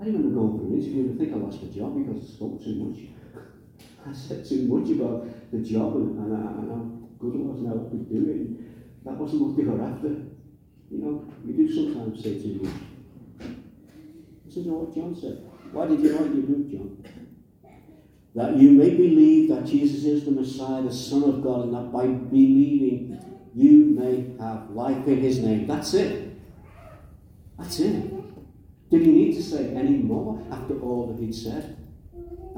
I 0.00 0.04
didn't 0.04 0.34
want 0.34 0.34
to 0.34 0.40
go 0.40 0.58
for 0.58 0.72
an 0.72 0.80
interview 0.80 1.02
and 1.02 1.18
think 1.18 1.32
I 1.32 1.36
lost 1.36 1.62
my 1.62 1.68
job 1.68 1.96
because 1.98 2.22
I 2.22 2.34
spoke 2.34 2.62
too 2.62 2.74
much. 2.76 2.98
I 4.06 4.12
said 4.12 4.44
too 4.44 4.66
much 4.68 4.90
about 4.90 5.26
the 5.50 5.58
job 5.58 5.96
and, 5.96 6.18
and, 6.18 6.32
and 6.32 6.70
how 6.70 6.84
good 7.18 7.34
it 7.34 7.40
was 7.40 7.58
and 7.60 7.68
how 7.68 7.88
could 7.88 8.08
do 8.08 8.30
it. 8.30 9.04
That 9.04 9.14
wasn't 9.14 9.42
what 9.42 9.56
they 9.56 9.64
were 9.64 9.82
after. 9.82 10.08
You 10.90 10.98
know, 10.98 11.32
we 11.44 11.52
do 11.52 11.72
sometimes 11.72 12.22
say 12.22 12.40
too 12.40 12.60
much. 12.62 12.72
Listen 14.46 14.64
to 14.64 14.70
what 14.70 14.94
John 14.94 15.14
said. 15.14 15.44
Why 15.72 15.86
did 15.86 16.00
you 16.00 16.16
write 16.16 16.34
your 16.34 16.44
book, 16.44 16.70
John? 16.70 17.04
That 18.34 18.56
you 18.56 18.70
may 18.72 18.90
believe 18.90 19.48
that 19.50 19.66
Jesus 19.66 20.04
is 20.04 20.24
the 20.24 20.30
Messiah, 20.30 20.82
the 20.82 20.92
Son 20.92 21.24
of 21.24 21.42
God, 21.42 21.64
and 21.64 21.74
that 21.74 21.92
by 21.92 22.06
believing 22.06 23.18
you 23.54 23.96
may 23.98 24.36
have 24.42 24.70
life 24.70 25.06
in 25.06 25.20
his 25.20 25.40
name. 25.40 25.66
That's 25.66 25.92
it. 25.94 26.38
That's 27.58 27.80
it. 27.80 28.90
Did 28.90 29.02
he 29.02 29.10
need 29.10 29.34
to 29.34 29.42
say 29.42 29.74
any 29.74 29.96
more 29.96 30.42
after 30.50 30.78
all 30.80 31.08
that 31.08 31.22
he'd 31.22 31.34
said? 31.34 31.77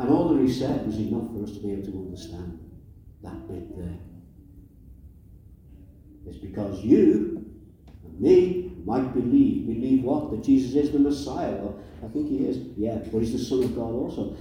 And 0.00 0.08
all 0.08 0.28
that 0.28 0.40
he 0.40 0.50
said 0.50 0.86
was 0.86 0.96
enough 0.96 1.30
for 1.30 1.44
us 1.44 1.52
to 1.52 1.60
be 1.60 1.72
able 1.72 1.92
to 1.92 1.98
understand 1.98 2.58
that 3.22 3.46
bit 3.46 3.76
there. 3.76 3.98
It's 6.26 6.38
because 6.38 6.82
you 6.82 7.44
and 8.02 8.18
me 8.18 8.72
might 8.86 9.12
believe. 9.12 9.66
Believe 9.66 10.02
what? 10.02 10.30
That 10.30 10.42
Jesus 10.42 10.74
is 10.74 10.92
the 10.92 10.98
Messiah. 10.98 11.52
Well, 11.52 11.82
I 12.02 12.08
think 12.08 12.30
he 12.30 12.46
is. 12.46 12.56
Yeah, 12.78 12.96
but 13.12 13.18
he's 13.18 13.32
the 13.32 13.38
Son 13.38 13.62
of 13.62 13.74
God 13.76 13.92
also. 13.92 14.38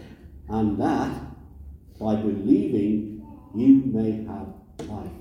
And 0.48 0.80
that, 0.80 1.24
by 2.00 2.16
believing, 2.16 3.22
you 3.54 3.84
may 3.86 4.24
have 4.24 4.48
life 4.88 5.12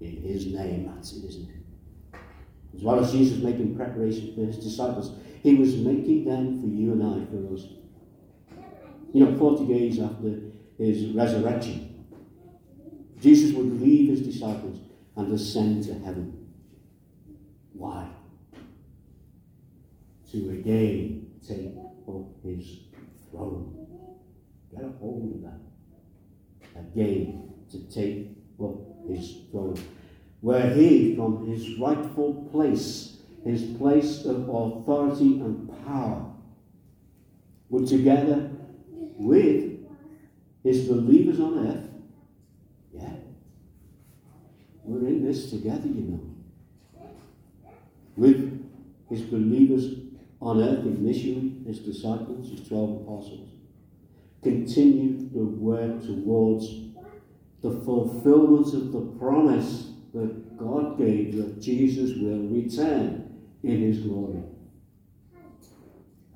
in 0.00 0.22
his 0.22 0.46
name. 0.46 0.90
That's 0.94 1.12
it, 1.12 1.24
isn't 1.26 1.50
it? 1.50 2.18
As 2.76 2.82
well 2.82 2.98
as 2.98 3.12
Jesus 3.12 3.42
making 3.42 3.76
preparation 3.76 4.34
for 4.34 4.46
his 4.46 4.56
disciples, 4.56 5.18
he 5.42 5.54
was 5.54 5.76
making 5.76 6.24
them 6.24 6.62
for 6.62 6.68
you 6.68 6.92
and 6.92 7.02
I, 7.02 7.26
for 7.30 7.54
us. 7.54 7.66
You 9.12 9.26
know, 9.26 9.38
40 9.38 9.66
days 9.66 10.00
after 10.00 10.40
his 10.78 11.10
resurrection, 11.10 12.06
Jesus 13.20 13.54
would 13.54 13.80
leave 13.80 14.08
his 14.08 14.22
disciples 14.22 14.78
and 15.16 15.32
ascend 15.32 15.84
to 15.84 15.94
heaven. 15.94 16.48
Why? 17.74 18.08
To 20.32 20.50
again 20.50 21.30
take 21.46 21.74
up 22.08 22.24
his 22.42 22.78
throne. 23.30 23.86
Get 24.74 24.84
a 24.84 24.88
hold 24.98 25.34
of 25.34 25.42
that. 25.42 26.80
Again, 26.80 27.52
to 27.70 27.78
take 27.90 28.30
up 28.62 28.74
his 29.06 29.42
throne. 29.50 29.78
Where 30.40 30.70
he, 30.70 31.14
from 31.14 31.46
his 31.46 31.78
rightful 31.78 32.48
place, 32.50 33.18
his 33.44 33.62
place 33.76 34.24
of 34.24 34.48
authority 34.48 35.40
and 35.40 35.70
power, 35.84 36.32
would 37.68 37.86
together 37.86 38.50
with 39.16 39.78
his 40.62 40.88
believers 40.88 41.40
on 41.40 41.66
earth, 41.66 41.88
yeah, 42.92 43.14
we're 44.84 45.08
in 45.08 45.24
this 45.24 45.50
together, 45.50 45.88
you 45.88 46.02
know. 46.02 46.20
With 48.16 48.68
his 49.08 49.22
believers 49.22 49.94
on 50.40 50.62
earth, 50.62 50.84
initially 50.84 51.56
his 51.66 51.80
disciples, 51.80 52.50
his 52.50 52.68
12 52.68 53.02
apostles, 53.02 53.48
continue 54.42 55.28
the 55.30 55.44
work 55.44 56.04
towards 56.04 56.68
the 57.62 57.70
fulfillment 57.70 58.74
of 58.74 58.92
the 58.92 59.00
promise 59.18 59.92
that 60.12 60.58
God 60.58 60.98
gave 60.98 61.36
that 61.36 61.60
Jesus 61.60 62.18
will 62.18 62.48
return 62.48 63.40
in 63.62 63.80
his 63.80 64.00
glory. 64.00 64.42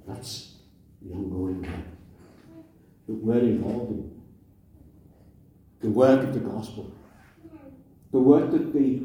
That's 0.06 0.54
the 1.02 1.12
ongoing 1.12 1.62
work 1.62 1.95
that 3.06 3.14
we're 3.14 3.38
involved 3.38 3.92
in. 3.92 4.20
The 5.80 5.90
work 5.90 6.22
of 6.22 6.34
the 6.34 6.40
gospel. 6.40 6.92
The 8.12 8.18
work 8.18 8.50
that 8.50 8.72
the 8.72 9.02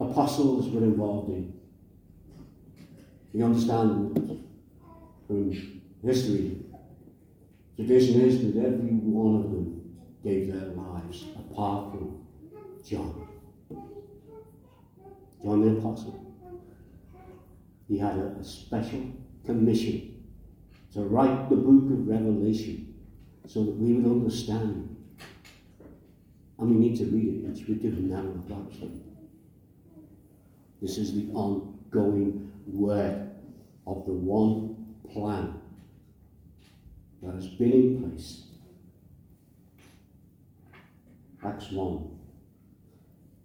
apostles 0.00 0.68
were 0.70 0.82
involved 0.82 1.30
in. 1.30 1.52
We 3.32 3.42
understand 3.42 4.14
from 5.26 5.52
history, 6.02 6.58
tradition 7.76 8.20
is 8.22 8.40
that 8.42 8.64
every 8.64 8.90
one 8.90 9.36
of 9.36 9.50
them 9.50 9.96
gave 10.24 10.52
their 10.52 10.70
lives 10.70 11.24
apart 11.36 11.92
from 11.92 12.26
John. 12.84 13.28
John 15.42 15.62
the 15.62 15.78
Apostle. 15.78 16.34
He 17.88 17.98
had 17.98 18.16
a, 18.16 18.36
a 18.40 18.44
special 18.44 19.12
commission 19.46 20.24
to 20.92 21.02
write 21.02 21.48
the 21.48 21.56
book 21.56 21.90
of 21.92 22.06
Revelation 22.06 22.89
so 23.52 23.64
that 23.64 23.76
we 23.76 23.94
would 23.94 24.08
understand. 24.08 24.96
And 26.58 26.70
we 26.70 26.76
need 26.76 26.96
to 26.98 27.06
read 27.06 27.42
it, 27.44 27.48
which 27.48 27.68
we're 27.68 27.90
doing 27.90 28.08
now 28.08 28.20
in 28.20 28.38
Bible. 28.42 28.70
This 30.80 30.98
is 30.98 31.14
the 31.14 31.32
ongoing 31.32 32.52
work 32.66 33.28
of 33.86 34.06
the 34.06 34.12
one 34.12 34.94
plan 35.12 35.60
that 37.22 37.34
has 37.34 37.48
been 37.48 37.72
in 37.72 38.02
place. 38.02 38.44
Acts 41.44 41.72
1 41.72 42.08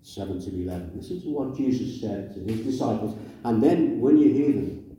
7 0.04 0.40
to 0.40 0.50
11. 0.50 0.92
Listen 0.96 1.22
to 1.22 1.30
what 1.30 1.58
Jesus 1.58 2.00
said 2.00 2.32
to 2.36 2.42
his 2.42 2.64
disciples. 2.64 3.18
And 3.44 3.64
then, 3.64 4.00
when 4.00 4.20
you 4.20 4.32
hear 4.32 4.52
them, 4.52 4.98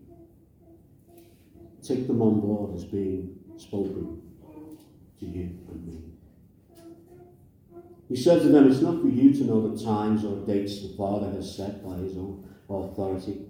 take 1.81 2.09
them 2.09 2.21
on 2.21 2.41
board 2.41 2.75
as 2.75 2.85
being 2.85 3.39
spoken 3.57 4.26
to 5.21 5.27
you 5.27 5.59
and 5.71 5.87
me. 5.87 6.03
He 8.09 8.17
said 8.17 8.43
to 8.43 8.49
them, 8.49 8.71
It's 8.71 8.81
not 8.81 9.01
for 9.01 9.09
you 9.09 9.33
to 9.33 9.45
know 9.45 9.69
the 9.69 9.85
times 9.85 10.25
or 10.25 10.47
dates 10.47 10.83
the 10.83 10.97
Father 10.97 11.31
has 11.31 11.57
set 11.57 11.85
by 11.85 11.97
his 11.97 12.17
own 12.17 12.49
authority. 12.69 13.47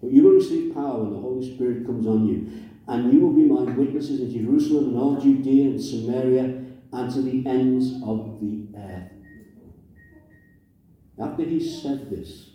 But 0.00 0.12
you 0.12 0.22
will 0.22 0.32
receive 0.32 0.74
power 0.74 1.02
when 1.02 1.12
the 1.12 1.20
Holy 1.20 1.54
Spirit 1.54 1.84
comes 1.84 2.06
on 2.06 2.26
you, 2.26 2.52
and 2.86 3.12
you 3.12 3.20
will 3.20 3.32
be 3.32 3.42
my 3.42 3.72
witnesses 3.74 4.20
in 4.20 4.32
Jerusalem 4.32 4.90
and 4.90 4.98
all 4.98 5.20
Judea 5.20 5.70
and 5.70 5.82
Samaria 5.82 6.64
and 6.92 7.12
to 7.12 7.22
the 7.22 7.46
ends 7.46 7.94
of 8.04 8.40
the 8.40 8.66
earth. 8.76 9.12
After 11.20 11.42
he 11.42 11.60
said 11.60 12.08
this, 12.08 12.50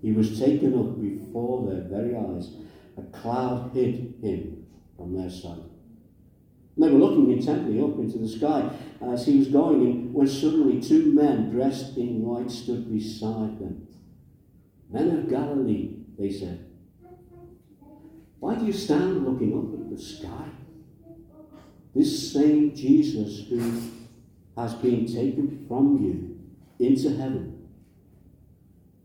he 0.00 0.12
was 0.12 0.38
taken 0.38 0.78
up 0.78 1.00
before 1.00 1.70
their 1.70 1.82
very 1.82 2.16
eyes. 2.16 2.50
A 2.96 3.02
cloud 3.16 3.72
hid 3.74 4.14
him 4.22 4.66
from 4.96 5.14
their 5.14 5.30
sight. 5.30 5.75
They 6.78 6.90
were 6.90 6.98
looking 6.98 7.30
intently 7.32 7.80
up 7.80 7.98
into 7.98 8.18
the 8.18 8.28
sky 8.28 8.70
as 9.00 9.24
he 9.26 9.38
was 9.38 9.48
going, 9.48 9.86
and 9.86 10.14
when 10.14 10.26
suddenly 10.26 10.80
two 10.80 11.12
men 11.14 11.50
dressed 11.50 11.96
in 11.96 12.22
white 12.22 12.50
stood 12.50 12.92
beside 12.92 13.58
them. 13.58 13.88
Men 14.90 15.10
of 15.18 15.28
Galilee, 15.28 15.96
they 16.18 16.30
said, 16.30 16.66
why 18.38 18.54
do 18.54 18.66
you 18.66 18.72
stand 18.72 19.26
looking 19.26 19.56
up 19.58 19.80
at 19.80 19.90
the 19.90 20.00
sky? 20.00 20.48
This 21.94 22.32
same 22.32 22.76
Jesus 22.76 23.48
who 23.48 23.58
has 24.56 24.74
been 24.74 25.06
taken 25.06 25.64
from 25.66 26.04
you 26.04 26.86
into 26.86 27.16
heaven 27.16 27.68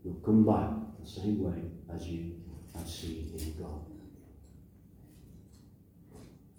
will 0.04 0.20
come 0.24 0.44
back 0.44 0.70
the 1.02 1.08
same 1.08 1.42
way 1.42 1.62
as 1.94 2.06
you 2.06 2.34
have 2.76 2.86
seen 2.88 3.32
him 3.36 3.54
go. 3.58 3.86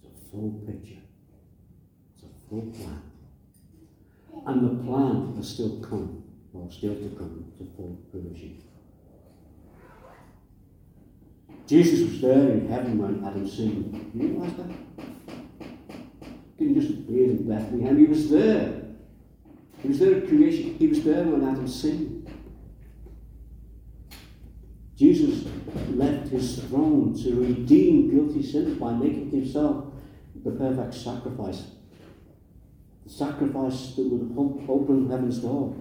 It's 0.01 0.11
a 0.11 0.31
full 0.31 0.63
picture. 0.65 1.02
Full 2.53 2.71
plan. 2.71 3.01
And 4.45 4.63
the 4.63 4.83
plan 4.83 5.33
has 5.37 5.49
still 5.49 5.79
come, 5.79 6.23
or 6.53 6.71
still 6.71 6.93
to 6.93 7.09
come, 7.17 7.51
to 7.57 7.63
full 7.75 7.97
fruition. 8.11 8.61
Jesus 11.65 12.07
was 12.07 12.21
there 12.21 12.51
in 12.51 12.69
heaven 12.69 12.99
when 12.99 13.25
Adam 13.25 13.49
sinned. 13.49 14.11
You 14.13 14.27
realise 14.27 14.53
that? 14.53 14.69
Didn't 16.59 16.79
just 16.79 16.93
appear 16.93 17.23
in 17.23 17.49
Bethlehem, 17.49 17.97
he 17.97 18.05
was 18.05 18.29
there. 18.29 18.83
He 19.81 19.87
was 19.87 19.97
there 19.97 20.17
at 20.17 20.27
creation. 20.27 20.75
He 20.77 20.85
was 20.85 21.03
there 21.03 21.23
when 21.23 21.49
Adam 21.49 21.67
sinned. 21.67 22.31
Jesus 24.95 25.47
left 25.95 26.27
his 26.27 26.59
throne 26.65 27.15
to 27.23 27.33
redeem 27.33 28.11
guilty 28.11 28.43
sinners 28.43 28.77
by 28.77 28.93
making 28.93 29.31
himself 29.31 29.85
the 30.45 30.51
perfect 30.51 30.93
sacrifice. 30.93 31.72
Sacrifice 33.15 33.93
that 33.95 34.07
would 34.07 34.67
open 34.67 35.07
heaven's 35.07 35.37
door. 35.37 35.75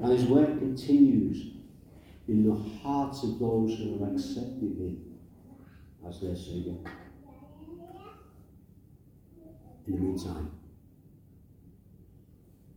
And 0.00 0.12
his 0.12 0.24
work 0.24 0.58
continues 0.58 1.54
in 2.28 2.46
the 2.46 2.54
hearts 2.80 3.22
of 3.22 3.38
those 3.38 3.78
who 3.78 3.98
have 3.98 4.12
accepted 4.12 4.76
him 4.76 5.18
as 6.06 6.20
their 6.20 6.36
Saviour. 6.36 6.76
In 9.86 9.94
the 9.94 9.98
meantime, 9.98 10.50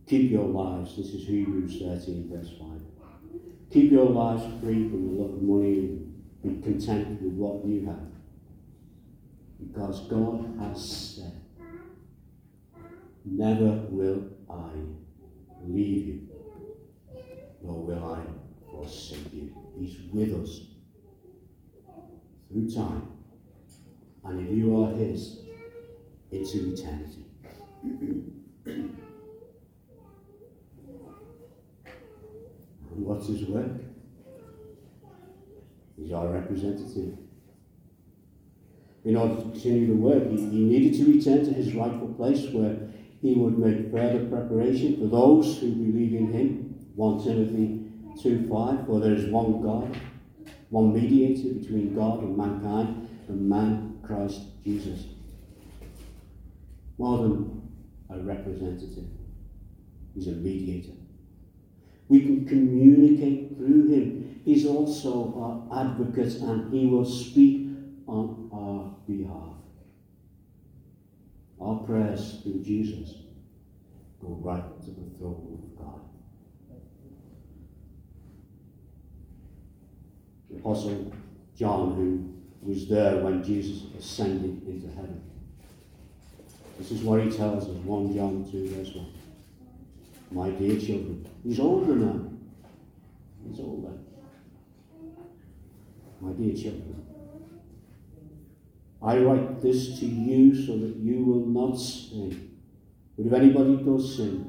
keep 0.06 0.30
your 0.30 0.46
lives, 0.46 0.96
this 0.96 1.08
is 1.08 1.26
Hebrews 1.26 1.78
13, 1.78 2.30
verse 2.32 2.52
5. 2.58 2.68
Keep 3.70 3.92
your 3.92 4.08
lives 4.08 4.44
free 4.62 4.88
from 4.88 5.14
the 5.14 5.22
love 5.22 5.34
of 5.34 5.42
money 5.42 5.76
and 6.42 6.62
be 6.62 6.62
content 6.62 7.20
with 7.20 7.34
what 7.34 7.66
you 7.66 7.84
have. 7.84 7.98
Because 9.60 10.08
God 10.08 10.58
has 10.58 11.16
said, 11.16 11.41
Never 13.24 13.86
will 13.88 14.24
I 14.50 14.70
leave 15.64 16.06
you, 16.06 16.28
nor 17.62 17.84
will 17.84 18.14
I 18.14 18.20
forsake 18.70 19.32
you. 19.32 19.54
He's 19.78 19.98
with 20.12 20.34
us 20.42 20.62
through 22.50 22.70
time. 22.70 23.08
And 24.24 24.46
if 24.46 24.56
you 24.56 24.82
are 24.82 24.92
His, 24.92 25.40
into 26.30 26.72
eternity. 26.72 27.26
and 27.84 28.96
what's 32.90 33.28
His 33.28 33.44
work? 33.44 33.70
He's 35.96 36.12
our 36.12 36.28
representative. 36.28 37.18
In 39.04 39.16
order 39.16 39.36
to 39.36 39.42
continue 39.42 39.88
the 39.88 39.94
work, 39.94 40.30
he, 40.30 40.36
he 40.36 40.64
needed 40.64 40.94
to 40.98 41.12
return 41.12 41.44
to 41.44 41.52
his 41.52 41.74
rightful 41.74 42.14
place 42.14 42.48
where 42.52 42.88
he 43.22 43.34
would 43.34 43.56
make 43.56 43.92
further 43.92 44.26
preparation 44.26 44.98
for 44.98 45.06
those 45.06 45.58
who 45.60 45.70
believe 45.70 46.12
in 46.12 46.32
him. 46.32 46.74
1 46.96 47.22
Timothy 47.22 47.86
2 48.20 48.48
5, 48.48 48.86
for 48.86 49.00
there 49.00 49.14
is 49.14 49.30
one 49.30 49.62
God, 49.62 49.96
one 50.70 50.92
mediator 50.92 51.54
between 51.54 51.94
God 51.94 52.22
and 52.22 52.36
mankind, 52.36 53.08
and 53.28 53.48
man, 53.48 54.00
Christ 54.02 54.40
Jesus. 54.64 55.04
More 56.98 57.18
than 57.18 57.62
a 58.10 58.18
representative, 58.18 59.06
he's 60.14 60.26
a 60.26 60.32
mediator. 60.32 60.92
We 62.08 62.20
can 62.20 62.46
communicate 62.46 63.56
through 63.56 63.88
him. 63.88 64.40
He's 64.44 64.66
also 64.66 65.64
our 65.70 65.86
advocate 65.86 66.34
and 66.42 66.74
he 66.74 66.86
will 66.86 67.04
speak 67.04 67.68
on 68.06 68.50
our 68.52 68.94
behalf. 69.06 69.61
Our 71.62 71.76
prayers 71.76 72.40
through 72.42 72.62
Jesus 72.64 73.14
go 74.20 74.36
right 74.40 74.80
to 74.80 74.90
the 74.90 75.16
throne 75.16 75.62
of 75.62 75.78
God. 75.78 76.00
The 80.50 80.56
Apostle 80.56 81.12
John, 81.56 81.94
who 81.94 82.68
was 82.68 82.88
there 82.88 83.18
when 83.18 83.44
Jesus 83.44 83.84
ascended 83.96 84.66
into 84.66 84.88
heaven. 84.88 85.22
This 86.78 86.90
is 86.90 87.02
what 87.02 87.22
he 87.22 87.30
tells 87.30 87.64
us 87.64 87.76
1 87.76 88.14
John 88.14 88.48
2, 88.50 88.68
verse 88.70 88.94
1. 88.94 89.06
My 90.32 90.50
dear 90.50 90.80
children, 90.80 91.28
he's 91.44 91.60
older 91.60 91.94
now. 91.94 92.28
He's 93.46 93.60
older. 93.60 93.92
My 96.20 96.32
dear 96.32 96.54
children, 96.54 97.01
I 99.04 99.18
write 99.18 99.60
this 99.60 99.98
to 99.98 100.06
you 100.06 100.54
so 100.54 100.78
that 100.78 100.96
you 100.96 101.24
will 101.24 101.46
not 101.46 101.76
sin. 101.76 102.58
But 103.16 103.26
if 103.26 103.32
anybody 103.32 103.76
does 103.82 104.16
sin, 104.16 104.48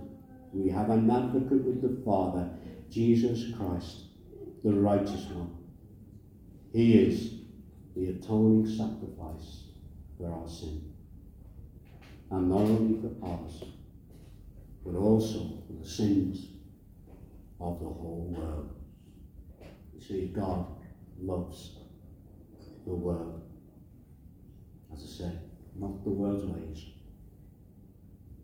we 0.53 0.69
have 0.69 0.91
an 0.91 1.09
advocate 1.09 1.63
with 1.63 1.81
the 1.81 2.03
Father, 2.05 2.51
Jesus 2.89 3.55
Christ, 3.57 4.03
the 4.63 4.73
righteous 4.73 5.25
one. 5.25 5.57
He 6.71 6.99
is 6.99 7.33
the 7.95 8.09
atoning 8.09 8.67
sacrifice 8.67 9.63
for 10.17 10.31
our 10.31 10.47
sin. 10.47 10.93
And 12.29 12.49
not 12.49 12.61
only 12.61 13.01
for 13.01 13.25
ours, 13.25 13.63
but 14.85 14.95
also 14.95 15.63
for 15.67 15.73
the 15.81 15.87
sins 15.87 16.47
of 17.59 17.79
the 17.79 17.85
whole 17.85 18.35
world. 18.35 18.75
You 19.95 20.01
see, 20.01 20.27
God 20.27 20.65
loves 21.19 21.77
the 22.85 22.93
world. 22.93 23.42
As 24.93 25.03
I 25.03 25.07
said, 25.07 25.39
not 25.75 26.03
the 26.03 26.09
world's 26.11 26.45
ways, 26.45 26.85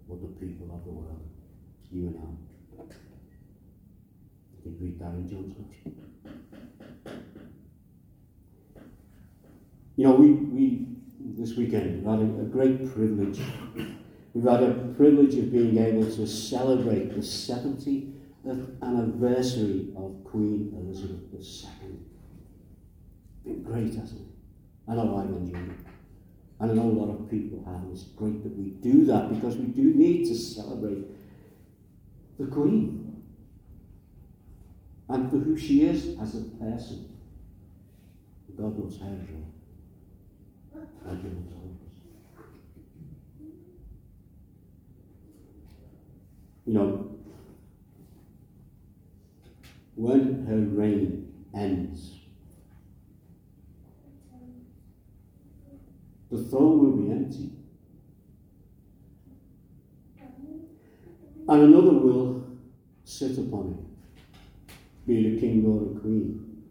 but 0.07 0.21
the 0.21 0.27
people 0.27 0.73
of 0.73 0.83
the 0.83 0.91
world. 0.91 1.29
You 1.91 2.07
and 2.07 2.17
I. 2.17 2.83
You 4.55 4.61
can 4.63 4.77
read 4.79 4.99
that 4.99 5.11
in 5.13 5.29
John's 5.29 5.53
Gospel. 5.53 5.93
You 9.95 10.07
know, 10.07 10.13
we, 10.13 10.31
we 10.31 10.85
this 11.37 11.55
weekend 11.57 11.97
we've 11.97 12.05
had 12.05 12.19
a, 12.19 12.41
a 12.41 12.45
great 12.45 12.93
privilege. 12.93 13.39
We've 14.33 14.45
had 14.45 14.63
a 14.63 14.93
privilege 14.95 15.35
of 15.35 15.51
being 15.51 15.77
able 15.77 16.05
to 16.05 16.27
celebrate 16.27 17.13
the 17.13 17.21
70th 17.21 18.13
anniversary 18.81 19.91
of 19.97 20.23
Queen 20.23 20.73
Elizabeth 20.79 21.33
II. 21.33 21.97
Been 23.43 23.63
great, 23.63 23.95
hasn't 23.95 24.21
it? 24.21 24.27
I 24.87 24.95
know 24.95 25.17
I've 25.17 25.29
enjoyed 25.29 25.69
it. 25.69 25.88
And 26.59 26.71
I 26.71 26.73
know 26.73 26.83
a 26.83 26.97
lot 26.99 27.09
of 27.09 27.29
people 27.29 27.63
have. 27.65 27.81
It's 27.91 28.03
great 28.03 28.43
that 28.43 28.57
we 28.57 28.71
do 28.71 29.05
that 29.05 29.33
because 29.33 29.57
we 29.57 29.67
do 29.67 29.93
need 29.93 30.25
to 30.25 30.35
celebrate 30.35 31.05
the 32.37 32.47
Queen 32.47 33.23
and 35.09 35.29
for 35.29 35.37
who 35.37 35.57
she 35.57 35.85
is 35.85 36.17
as 36.21 36.35
a 36.35 36.41
person. 36.41 37.09
God 38.57 38.77
knows 38.77 38.99
how 38.99 39.07
to 39.07 39.15
Thank 41.05 41.23
you, 41.23 41.29
Lord. 41.49 41.75
You 46.65 46.73
know, 46.73 47.09
when 49.95 50.45
her 50.45 50.57
reign 50.57 51.33
ends, 51.55 52.18
the 56.31 56.43
throne 56.43 56.79
will 56.79 56.91
be 56.91 57.11
empty. 57.11 57.51
And 61.47 61.61
another 61.63 61.93
will 61.93 62.43
sit 63.03 63.37
upon 63.39 63.71
it, 63.71 65.07
be 65.07 65.27
it 65.27 65.37
a 65.37 65.39
king 65.39 65.65
or 65.65 65.97
a 65.97 65.99
queen. 65.99 66.63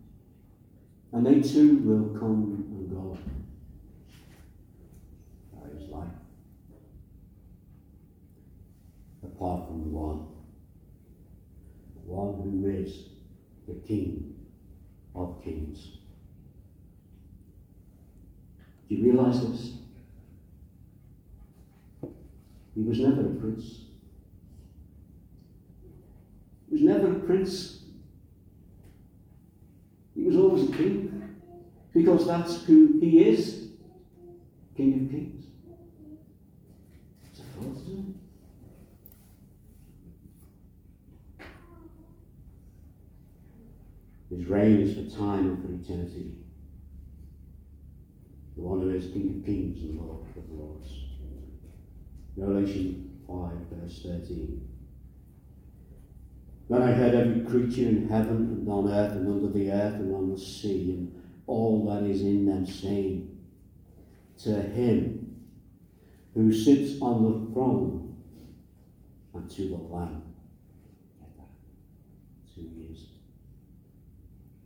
And 1.13 1.27
they 1.27 1.41
too 1.41 1.79
will 1.79 2.17
come 2.19 2.67
and 2.71 2.91
go. 2.91 3.19
That 5.55 5.77
is 5.77 5.89
life. 5.89 6.07
Apart 9.25 9.67
from 9.67 9.81
the 9.81 9.89
one, 9.89 10.27
the 11.95 12.13
one 12.13 12.41
who 12.43 12.69
is 12.69 13.07
the 13.67 13.75
King 13.87 14.35
of 15.15 15.43
Kings. 15.43 15.99
Do 18.88 18.88
you 18.99 19.13
realize 19.13 19.41
this? 19.49 19.73
He 22.75 22.83
was 22.83 22.99
never 23.01 23.21
a 23.21 23.35
prince. 23.35 23.85
He 26.69 26.75
was 26.75 26.83
never 26.83 27.13
a 27.13 27.21
prince. 27.21 27.85
He 30.15 30.23
was 30.25 30.37
always 30.37 30.69
a 30.69 30.73
king. 30.73 31.37
Because 31.95 32.27
that's 32.27 32.65
who 32.65 32.99
he 33.01 33.25
is 33.25 33.69
King 34.77 34.95
of 34.95 35.11
Kings. 35.11 35.45
It's 37.31 37.41
a 37.41 37.43
it? 37.91 38.15
His 44.31 44.47
reign 44.47 44.81
is 44.83 44.95
for 44.95 45.17
time 45.19 45.47
and 45.47 45.63
for 45.63 45.93
eternity. 45.93 46.35
Who 48.69 48.91
is 48.91 49.11
King 49.13 49.37
of 49.39 49.47
Kings 49.47 49.83
and 49.83 49.99
Lord 49.99 50.27
of 50.37 50.51
Lords. 50.51 50.93
Revelation 52.37 53.19
5, 53.27 53.53
verse 53.73 54.03
13. 54.03 54.69
Then 56.69 56.83
I 56.83 56.93
heard 56.93 57.15
every 57.15 57.41
creature 57.41 57.89
in 57.89 58.09
heaven 58.09 58.37
and 58.37 58.69
on 58.69 58.93
earth 58.93 59.13
and 59.13 59.27
under 59.27 59.49
the 59.49 59.71
earth 59.73 59.95
and 59.95 60.15
on 60.15 60.31
the 60.31 60.39
sea 60.39 60.91
and 60.91 61.23
all 61.47 61.87
that 61.87 62.09
is 62.09 62.21
in 62.21 62.45
them 62.45 62.67
saying, 62.67 63.39
To 64.45 64.61
him 64.61 65.37
who 66.35 66.53
sits 66.53 67.01
on 67.01 67.23
the 67.25 67.53
throne 67.53 68.17
and 69.35 69.51
to 69.51 69.69
the 69.69 69.77
Lamb. 69.77 70.23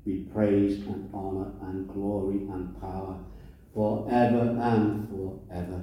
Be 0.05 0.27
praise 0.35 0.85
and 0.87 1.09
honour 1.15 1.53
and 1.62 1.87
glory 1.87 2.38
and 2.51 2.81
power 2.81 3.21
forever 3.75 4.59
and 4.61 5.09
forever. 5.09 5.83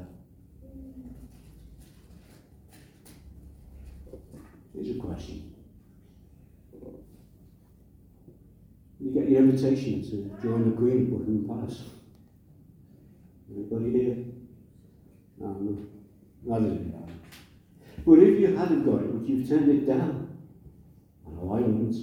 Here's 4.74 4.96
a 4.96 5.00
question. 5.00 5.56
You 9.00 9.12
get 9.12 9.30
your 9.30 9.42
invitation 9.42 10.02
to 10.04 10.42
join 10.42 10.64
the 10.66 10.72
of 10.72 11.10
Buckingham 11.10 11.46
Palace. 11.48 11.84
Anybody 13.52 13.92
here? 13.92 14.18
No, 15.40 15.48
no. 15.48 15.78
Neither 16.44 16.76
did 16.76 16.94
I. 16.96 17.12
But 18.06 18.20
if 18.20 18.40
you 18.40 18.56
hadn't 18.56 18.86
got 18.86 19.02
it, 19.02 19.14
would 19.14 19.28
you 19.28 19.40
have 19.40 19.50
turned 19.50 19.70
it 19.70 19.88
down? 19.88 20.38
I 21.26 21.32
know 21.32 21.54
I 21.54 21.62
wouldn't. 21.62 21.96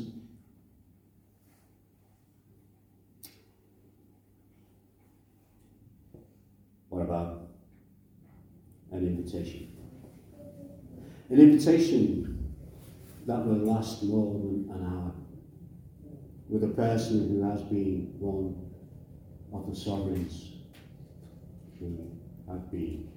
What 6.88 7.02
about 7.02 7.48
an 8.90 9.06
invitation? 9.26 9.72
An 11.30 11.40
invitation 11.40 12.54
that 13.26 13.44
will 13.44 13.72
last 13.72 14.04
more 14.04 14.32
than 14.32 14.70
an 14.72 14.84
hour 14.86 15.12
with 16.48 16.62
a 16.62 16.68
person 16.68 17.28
who 17.28 17.50
has 17.50 17.62
been 17.62 18.14
one 18.18 18.54
of 19.52 19.68
the 19.68 19.74
sovereigns 19.74 20.52
who 21.78 22.10
have 22.48 22.70
been 22.70 23.08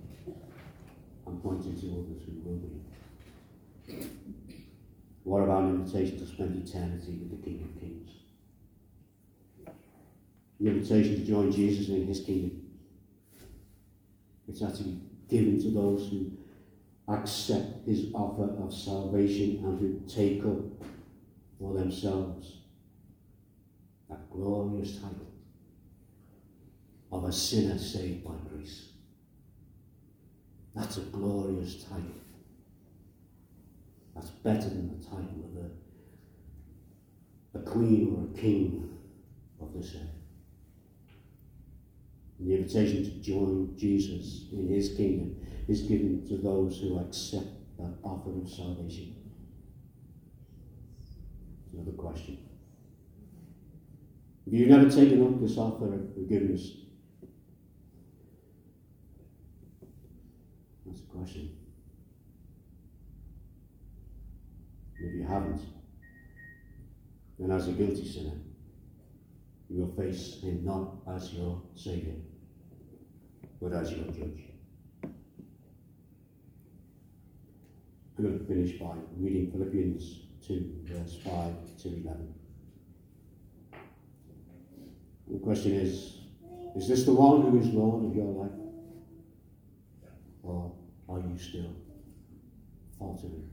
and 1.27 1.43
pointing 1.43 1.79
to 1.79 1.87
others 1.91 2.23
who 2.25 2.41
will 2.43 2.57
be. 2.57 4.07
What 5.23 5.43
about 5.43 5.63
an 5.63 5.75
invitation 5.75 6.17
to 6.19 6.25
spend 6.25 6.67
eternity 6.67 7.19
with 7.19 7.29
the 7.29 7.45
King 7.45 7.61
of 7.61 7.79
Kings? 7.79 8.09
The 10.59 10.69
invitation 10.69 11.15
to 11.17 11.25
join 11.25 11.51
Jesus 11.51 11.89
in 11.89 12.07
his 12.07 12.21
kingdom. 12.21 12.65
It's 14.47 14.63
actually 14.63 14.97
given 15.29 15.61
to 15.61 15.69
those 15.69 16.09
who 16.09 16.31
accept 17.07 17.85
his 17.85 18.07
offer 18.13 18.49
of 18.61 18.73
salvation 18.73 19.61
and 19.63 19.79
who 19.79 20.01
take 20.07 20.43
up 20.45 20.87
for 21.59 21.73
themselves 21.73 22.57
that 24.09 24.29
glorious 24.31 24.95
title 24.95 25.27
of 27.11 27.25
a 27.25 27.31
sinner 27.31 27.77
saved 27.77 28.23
by 28.23 28.33
grace. 28.49 28.89
That's 30.75 30.97
a 30.97 31.01
glorious 31.01 31.83
title. 31.83 32.03
That's 34.15 34.29
better 34.29 34.69
than 34.69 34.99
the 34.99 35.05
title 35.05 35.49
of 37.53 37.59
a, 37.59 37.59
a 37.59 37.71
queen 37.71 38.15
or 38.15 38.23
a 38.25 38.41
king 38.41 38.97
of 39.61 39.73
this 39.73 39.95
earth. 39.95 40.18
And 42.39 42.49
the 42.49 42.55
invitation 42.55 43.03
to 43.03 43.11
join 43.19 43.75
Jesus 43.77 44.45
in 44.51 44.69
his 44.69 44.95
kingdom 44.95 45.35
is 45.67 45.81
given 45.81 46.25
to 46.27 46.37
those 46.37 46.79
who 46.79 46.97
accept 46.99 47.47
that 47.77 47.93
offer 48.03 48.31
of 48.41 48.49
salvation. 48.49 49.15
Another 51.73 51.91
question. 51.91 52.39
If 54.47 54.53
you've 54.53 54.69
never 54.69 54.89
taken 54.89 55.21
up 55.21 55.39
this 55.39 55.57
offer 55.57 55.93
of 55.93 56.13
forgiveness, 56.13 56.71
that's 60.85 61.01
a 61.01 61.03
question. 61.03 61.55
If 65.01 65.13
you 65.13 65.25
haven't, 65.27 65.61
then 67.37 67.51
as 67.51 67.67
a 67.67 67.73
guilty 67.73 68.05
sinner, 68.05 68.37
you 69.69 69.81
will 69.81 69.95
face 69.95 70.41
him 70.41 70.65
not 70.65 70.95
as 71.07 71.31
your 71.31 71.61
Saviour, 71.75 72.15
but 73.61 73.73
as 73.73 73.91
your 73.91 74.05
judge. 74.05 74.45
I'm 78.17 78.25
going 78.25 78.39
to 78.39 78.45
finish 78.45 78.79
by 78.79 78.95
reading 79.17 79.51
Philippians 79.51 80.21
2, 80.45 80.81
verse 80.83 81.17
5 81.23 81.53
to 81.83 81.87
11. 81.87 82.33
The 85.31 85.39
question 85.39 85.73
is 85.73 86.17
Is 86.75 86.87
this 86.87 87.05
the 87.05 87.13
one 87.13 87.43
who 87.43 87.59
is 87.59 87.67
Lord 87.67 88.05
of 88.05 88.15
your 88.15 88.25
life? 88.25 88.51
Or 90.43 90.73
are 91.07 91.19
you 91.19 91.37
still 91.37 91.73
faltering 92.97 93.49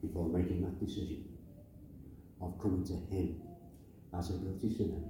before 0.00 0.28
making 0.28 0.62
that 0.62 0.78
decision 0.84 1.24
of 2.40 2.58
coming 2.60 2.84
to 2.84 2.94
Him 3.14 3.40
as 4.16 4.30
a 4.30 4.34
guilty 4.34 4.74
sinner, 4.74 5.02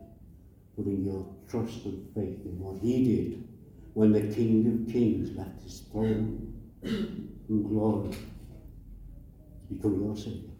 putting 0.76 1.04
your 1.04 1.26
trust 1.48 1.84
and 1.84 2.08
faith 2.14 2.44
in 2.44 2.58
what 2.58 2.80
He 2.82 3.04
did 3.04 3.48
when 3.94 4.12
the 4.12 4.34
King 4.34 4.86
of 4.86 4.92
Kings 4.92 5.36
left 5.36 5.62
His 5.62 5.80
throne 5.92 6.54
in 6.82 7.62
glory 7.68 8.10
to 8.10 9.74
become 9.74 10.02
your 10.02 10.16
Saviour 10.16 10.50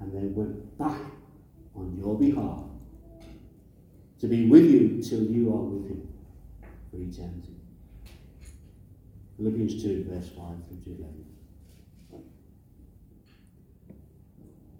and 0.00 0.12
then 0.12 0.34
went 0.34 0.78
back 0.78 1.00
on 1.74 1.96
your 1.96 2.18
behalf 2.18 2.60
to 4.20 4.26
be 4.26 4.48
with 4.48 4.64
you 4.64 5.02
till 5.02 5.24
you 5.24 5.48
are 5.52 5.62
with 5.62 5.90
him 5.90 6.08
for 6.90 6.96
eternity. 6.96 7.54
Philippians 9.36 9.82
2, 9.82 10.06
verse 10.08 10.28
5 10.30 10.36
through 10.66 10.94
to 10.94 11.00
11. 11.00 11.24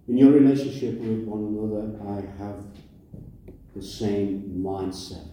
In 0.08 0.16
your 0.16 0.32
relationship 0.32 0.98
with 0.98 1.24
one 1.24 1.44
another, 1.44 1.96
I 2.02 2.42
have 2.42 2.64
the 3.74 3.82
same 3.82 4.62
mindset 4.64 5.28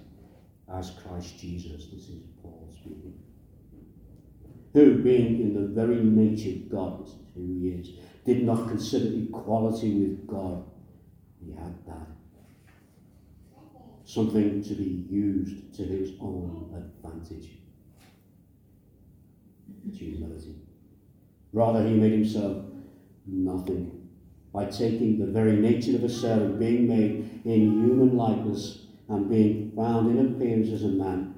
as 0.74 0.92
Christ 0.92 1.40
Jesus. 1.40 1.88
This 1.92 2.10
is 2.10 2.24
Paul 2.42 2.70
speaking. 2.74 3.14
Who, 4.74 5.02
being 5.02 5.42
in 5.42 5.54
the 5.54 5.68
very 5.68 6.04
nature 6.04 6.50
of 6.50 6.70
God, 6.70 7.10
who 7.34 7.60
he 7.60 7.70
is, 7.70 7.90
did 8.26 8.44
not 8.44 8.68
consider 8.68 9.16
equality 9.18 9.94
with 9.94 10.28
God. 10.28 10.66
He 11.40 11.52
had 11.52 11.86
that 11.88 12.08
something 14.06 14.64
to 14.64 14.76
be 14.76 15.06
used 15.10 15.74
to 15.76 15.84
his 15.84 16.12
own 16.22 16.72
advantage. 16.76 17.58
It's 19.88 19.98
humility. 19.98 20.56
Rather, 21.52 21.86
he 21.88 21.96
made 21.96 22.12
himself 22.12 22.66
nothing 23.26 23.95
by 24.56 24.64
taking 24.64 25.20
the 25.20 25.26
very 25.26 25.58
nature 25.58 25.98
of 25.98 26.04
a 26.06 26.10
servant, 26.10 26.58
being 26.58 26.88
made 26.88 27.42
in 27.44 27.84
human 27.84 28.16
likeness, 28.16 28.86
and 29.10 29.30
being 29.30 29.74
found 29.76 30.18
in 30.18 30.28
appearance 30.28 30.72
as 30.72 30.84
a 30.84 30.88
man. 30.88 31.36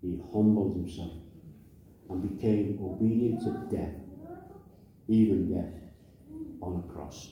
He 0.00 0.22
humbled 0.32 0.76
himself 0.76 1.10
and 2.08 2.36
became 2.36 2.78
obedient 2.80 3.40
to 3.40 3.76
death, 3.76 3.94
even 5.08 5.52
death 5.52 5.74
on 6.62 6.84
a 6.88 6.92
cross. 6.92 7.30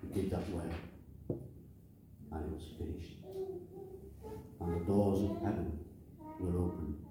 He 0.00 0.20
did 0.20 0.30
that 0.30 0.48
way, 0.50 0.70
and 1.28 2.44
it 2.44 2.52
was 2.52 2.68
finished. 2.78 3.16
And 4.60 4.80
the 4.80 4.84
doors 4.84 5.28
of 5.28 5.42
heaven 5.42 5.76
were 6.38 6.56
opened. 6.56 7.04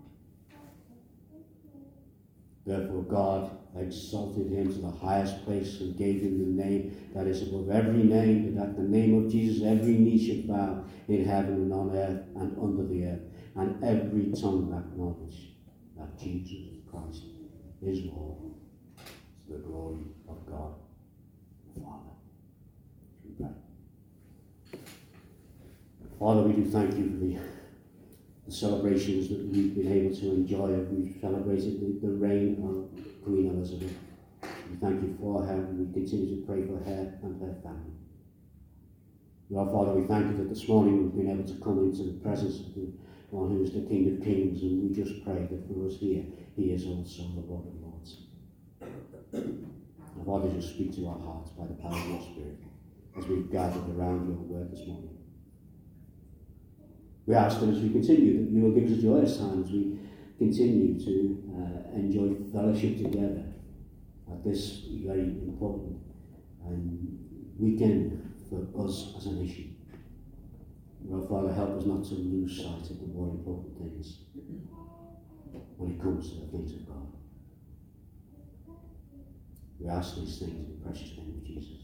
Therefore, 2.65 3.03
God 3.03 3.57
exalted 3.77 4.51
him 4.51 4.71
to 4.71 4.79
the 4.79 4.91
highest 4.91 5.43
place 5.45 5.79
and 5.79 5.97
gave 5.97 6.21
him 6.21 6.37
the 6.37 6.63
name 6.63 7.09
that 7.13 7.27
is 7.27 7.41
above 7.41 7.69
every 7.69 8.03
name, 8.03 8.55
that 8.55 8.69
at 8.69 8.75
the 8.75 8.83
name 8.83 9.25
of 9.25 9.31
Jesus 9.31 9.63
every 9.63 9.93
knee 9.93 10.23
should 10.23 10.47
bow 10.47 10.83
in 11.07 11.25
heaven 11.25 11.53
and 11.53 11.73
on 11.73 11.95
earth 11.95 12.23
and 12.35 12.57
under 12.61 12.85
the 12.87 13.05
earth, 13.05 13.21
and 13.55 13.83
every 13.83 14.31
tongue 14.39 14.71
acknowledge 14.73 15.53
that 15.97 16.17
Jesus 16.19 16.77
Christ 16.89 17.23
is 17.81 18.05
Lord 18.05 18.53
to 19.47 19.53
the 19.53 19.59
glory 19.59 20.05
of 20.29 20.45
God 20.45 20.73
the 21.73 21.81
Father. 21.81 22.09
Pray. 23.37 23.47
Father, 26.19 26.41
we 26.43 26.53
do 26.53 26.69
thank 26.69 26.95
you 26.97 27.09
for 27.09 27.17
the, 27.17 27.39
the 28.45 28.51
celebrations 28.51 29.29
that 29.29 29.39
we've 29.39 29.75
been 29.75 29.91
able 29.91 30.15
to 30.15 30.31
enjoy. 30.31 30.67
We've 30.67 31.17
celebrated 31.19 31.81
the, 31.81 32.07
the 32.07 32.13
reign 32.13 32.63
of 32.63 33.12
Queen 33.23 33.49
Elizabeth. 33.49 33.95
We 34.69 34.75
thank 34.81 35.01
you 35.01 35.15
for 35.19 35.45
her 35.45 35.53
and 35.53 35.79
we 35.79 35.93
continue 35.93 36.35
to 36.35 36.45
pray 36.45 36.65
for 36.65 36.77
her 36.83 37.13
and 37.23 37.41
her 37.41 37.55
family. 37.63 37.93
Lord 39.49 39.71
Father, 39.71 39.93
we 39.93 40.07
thank 40.07 40.31
you 40.31 40.37
that 40.37 40.49
this 40.49 40.67
morning 40.67 41.03
we've 41.03 41.15
been 41.15 41.31
able 41.31 41.47
to 41.47 41.63
come 41.63 41.79
into 41.79 42.03
the 42.03 42.19
presence 42.19 42.59
of 42.59 42.73
the 42.75 42.91
one 43.29 43.49
who 43.49 43.63
is 43.63 43.71
the 43.71 43.81
King 43.81 44.15
of 44.15 44.23
Kings, 44.23 44.61
and 44.61 44.89
we 44.89 44.95
just 44.95 45.23
pray 45.23 45.47
that 45.49 45.67
for 45.67 45.87
us 45.87 45.97
here, 45.99 46.23
he 46.55 46.71
is 46.71 46.85
also 46.85 47.23
the 47.33 47.41
Lord 47.41 47.65
of 47.67 47.81
Lords. 47.81 48.17
And 49.31 50.25
Father, 50.25 50.49
just 50.49 50.75
speak 50.75 50.93
to 50.95 51.07
our 51.07 51.19
hearts 51.19 51.51
by 51.51 51.65
the 51.65 51.73
power 51.73 51.97
of 51.97 52.07
your 52.07 52.21
Spirit 52.21 52.59
as 53.17 53.27
we've 53.27 53.51
gathered 53.51 53.89
around 53.97 54.27
your 54.27 54.37
word 54.37 54.71
this 54.71 54.85
morning. 54.87 55.17
We 57.25 57.35
ask 57.35 57.59
that 57.59 57.69
as 57.69 57.79
we 57.79 57.89
continue, 57.89 58.43
that 58.43 58.51
you 58.51 58.61
will 58.61 58.71
give 58.71 58.85
us 58.85 58.97
a 58.97 59.01
joyous 59.01 59.37
time 59.37 59.63
as 59.63 59.71
we 59.71 59.97
continue 60.43 60.99
to 60.99 61.41
uh, 61.55 61.95
enjoy 61.95 62.35
fellowship 62.51 62.97
together 62.97 63.45
at 64.29 64.43
this 64.43 64.81
very 65.05 65.21
important 65.21 65.97
um, 66.65 67.07
weekend 67.57 68.35
for 68.49 68.67
us 68.85 69.13
as 69.17 69.27
a 69.27 69.31
nation. 69.31 69.77
Lord 71.05 71.29
Father, 71.29 71.53
help 71.53 71.79
us 71.79 71.85
not 71.85 72.03
to 72.05 72.15
lose 72.15 72.57
sight 72.57 72.89
of 72.91 72.99
the 72.99 73.07
more 73.07 73.29
important 73.29 73.77
things 73.77 74.19
when 75.77 75.91
it 75.91 76.01
comes 76.01 76.29
to 76.31 76.41
the 76.41 76.47
things 76.47 76.73
of 76.73 76.87
God. 76.87 77.07
We 79.79 79.87
ask 79.87 80.15
these 80.15 80.39
things 80.39 80.51
in 80.51 80.79
the 80.79 80.85
precious 80.85 81.17
name 81.17 81.35
of 81.37 81.45
Jesus. 81.45 81.82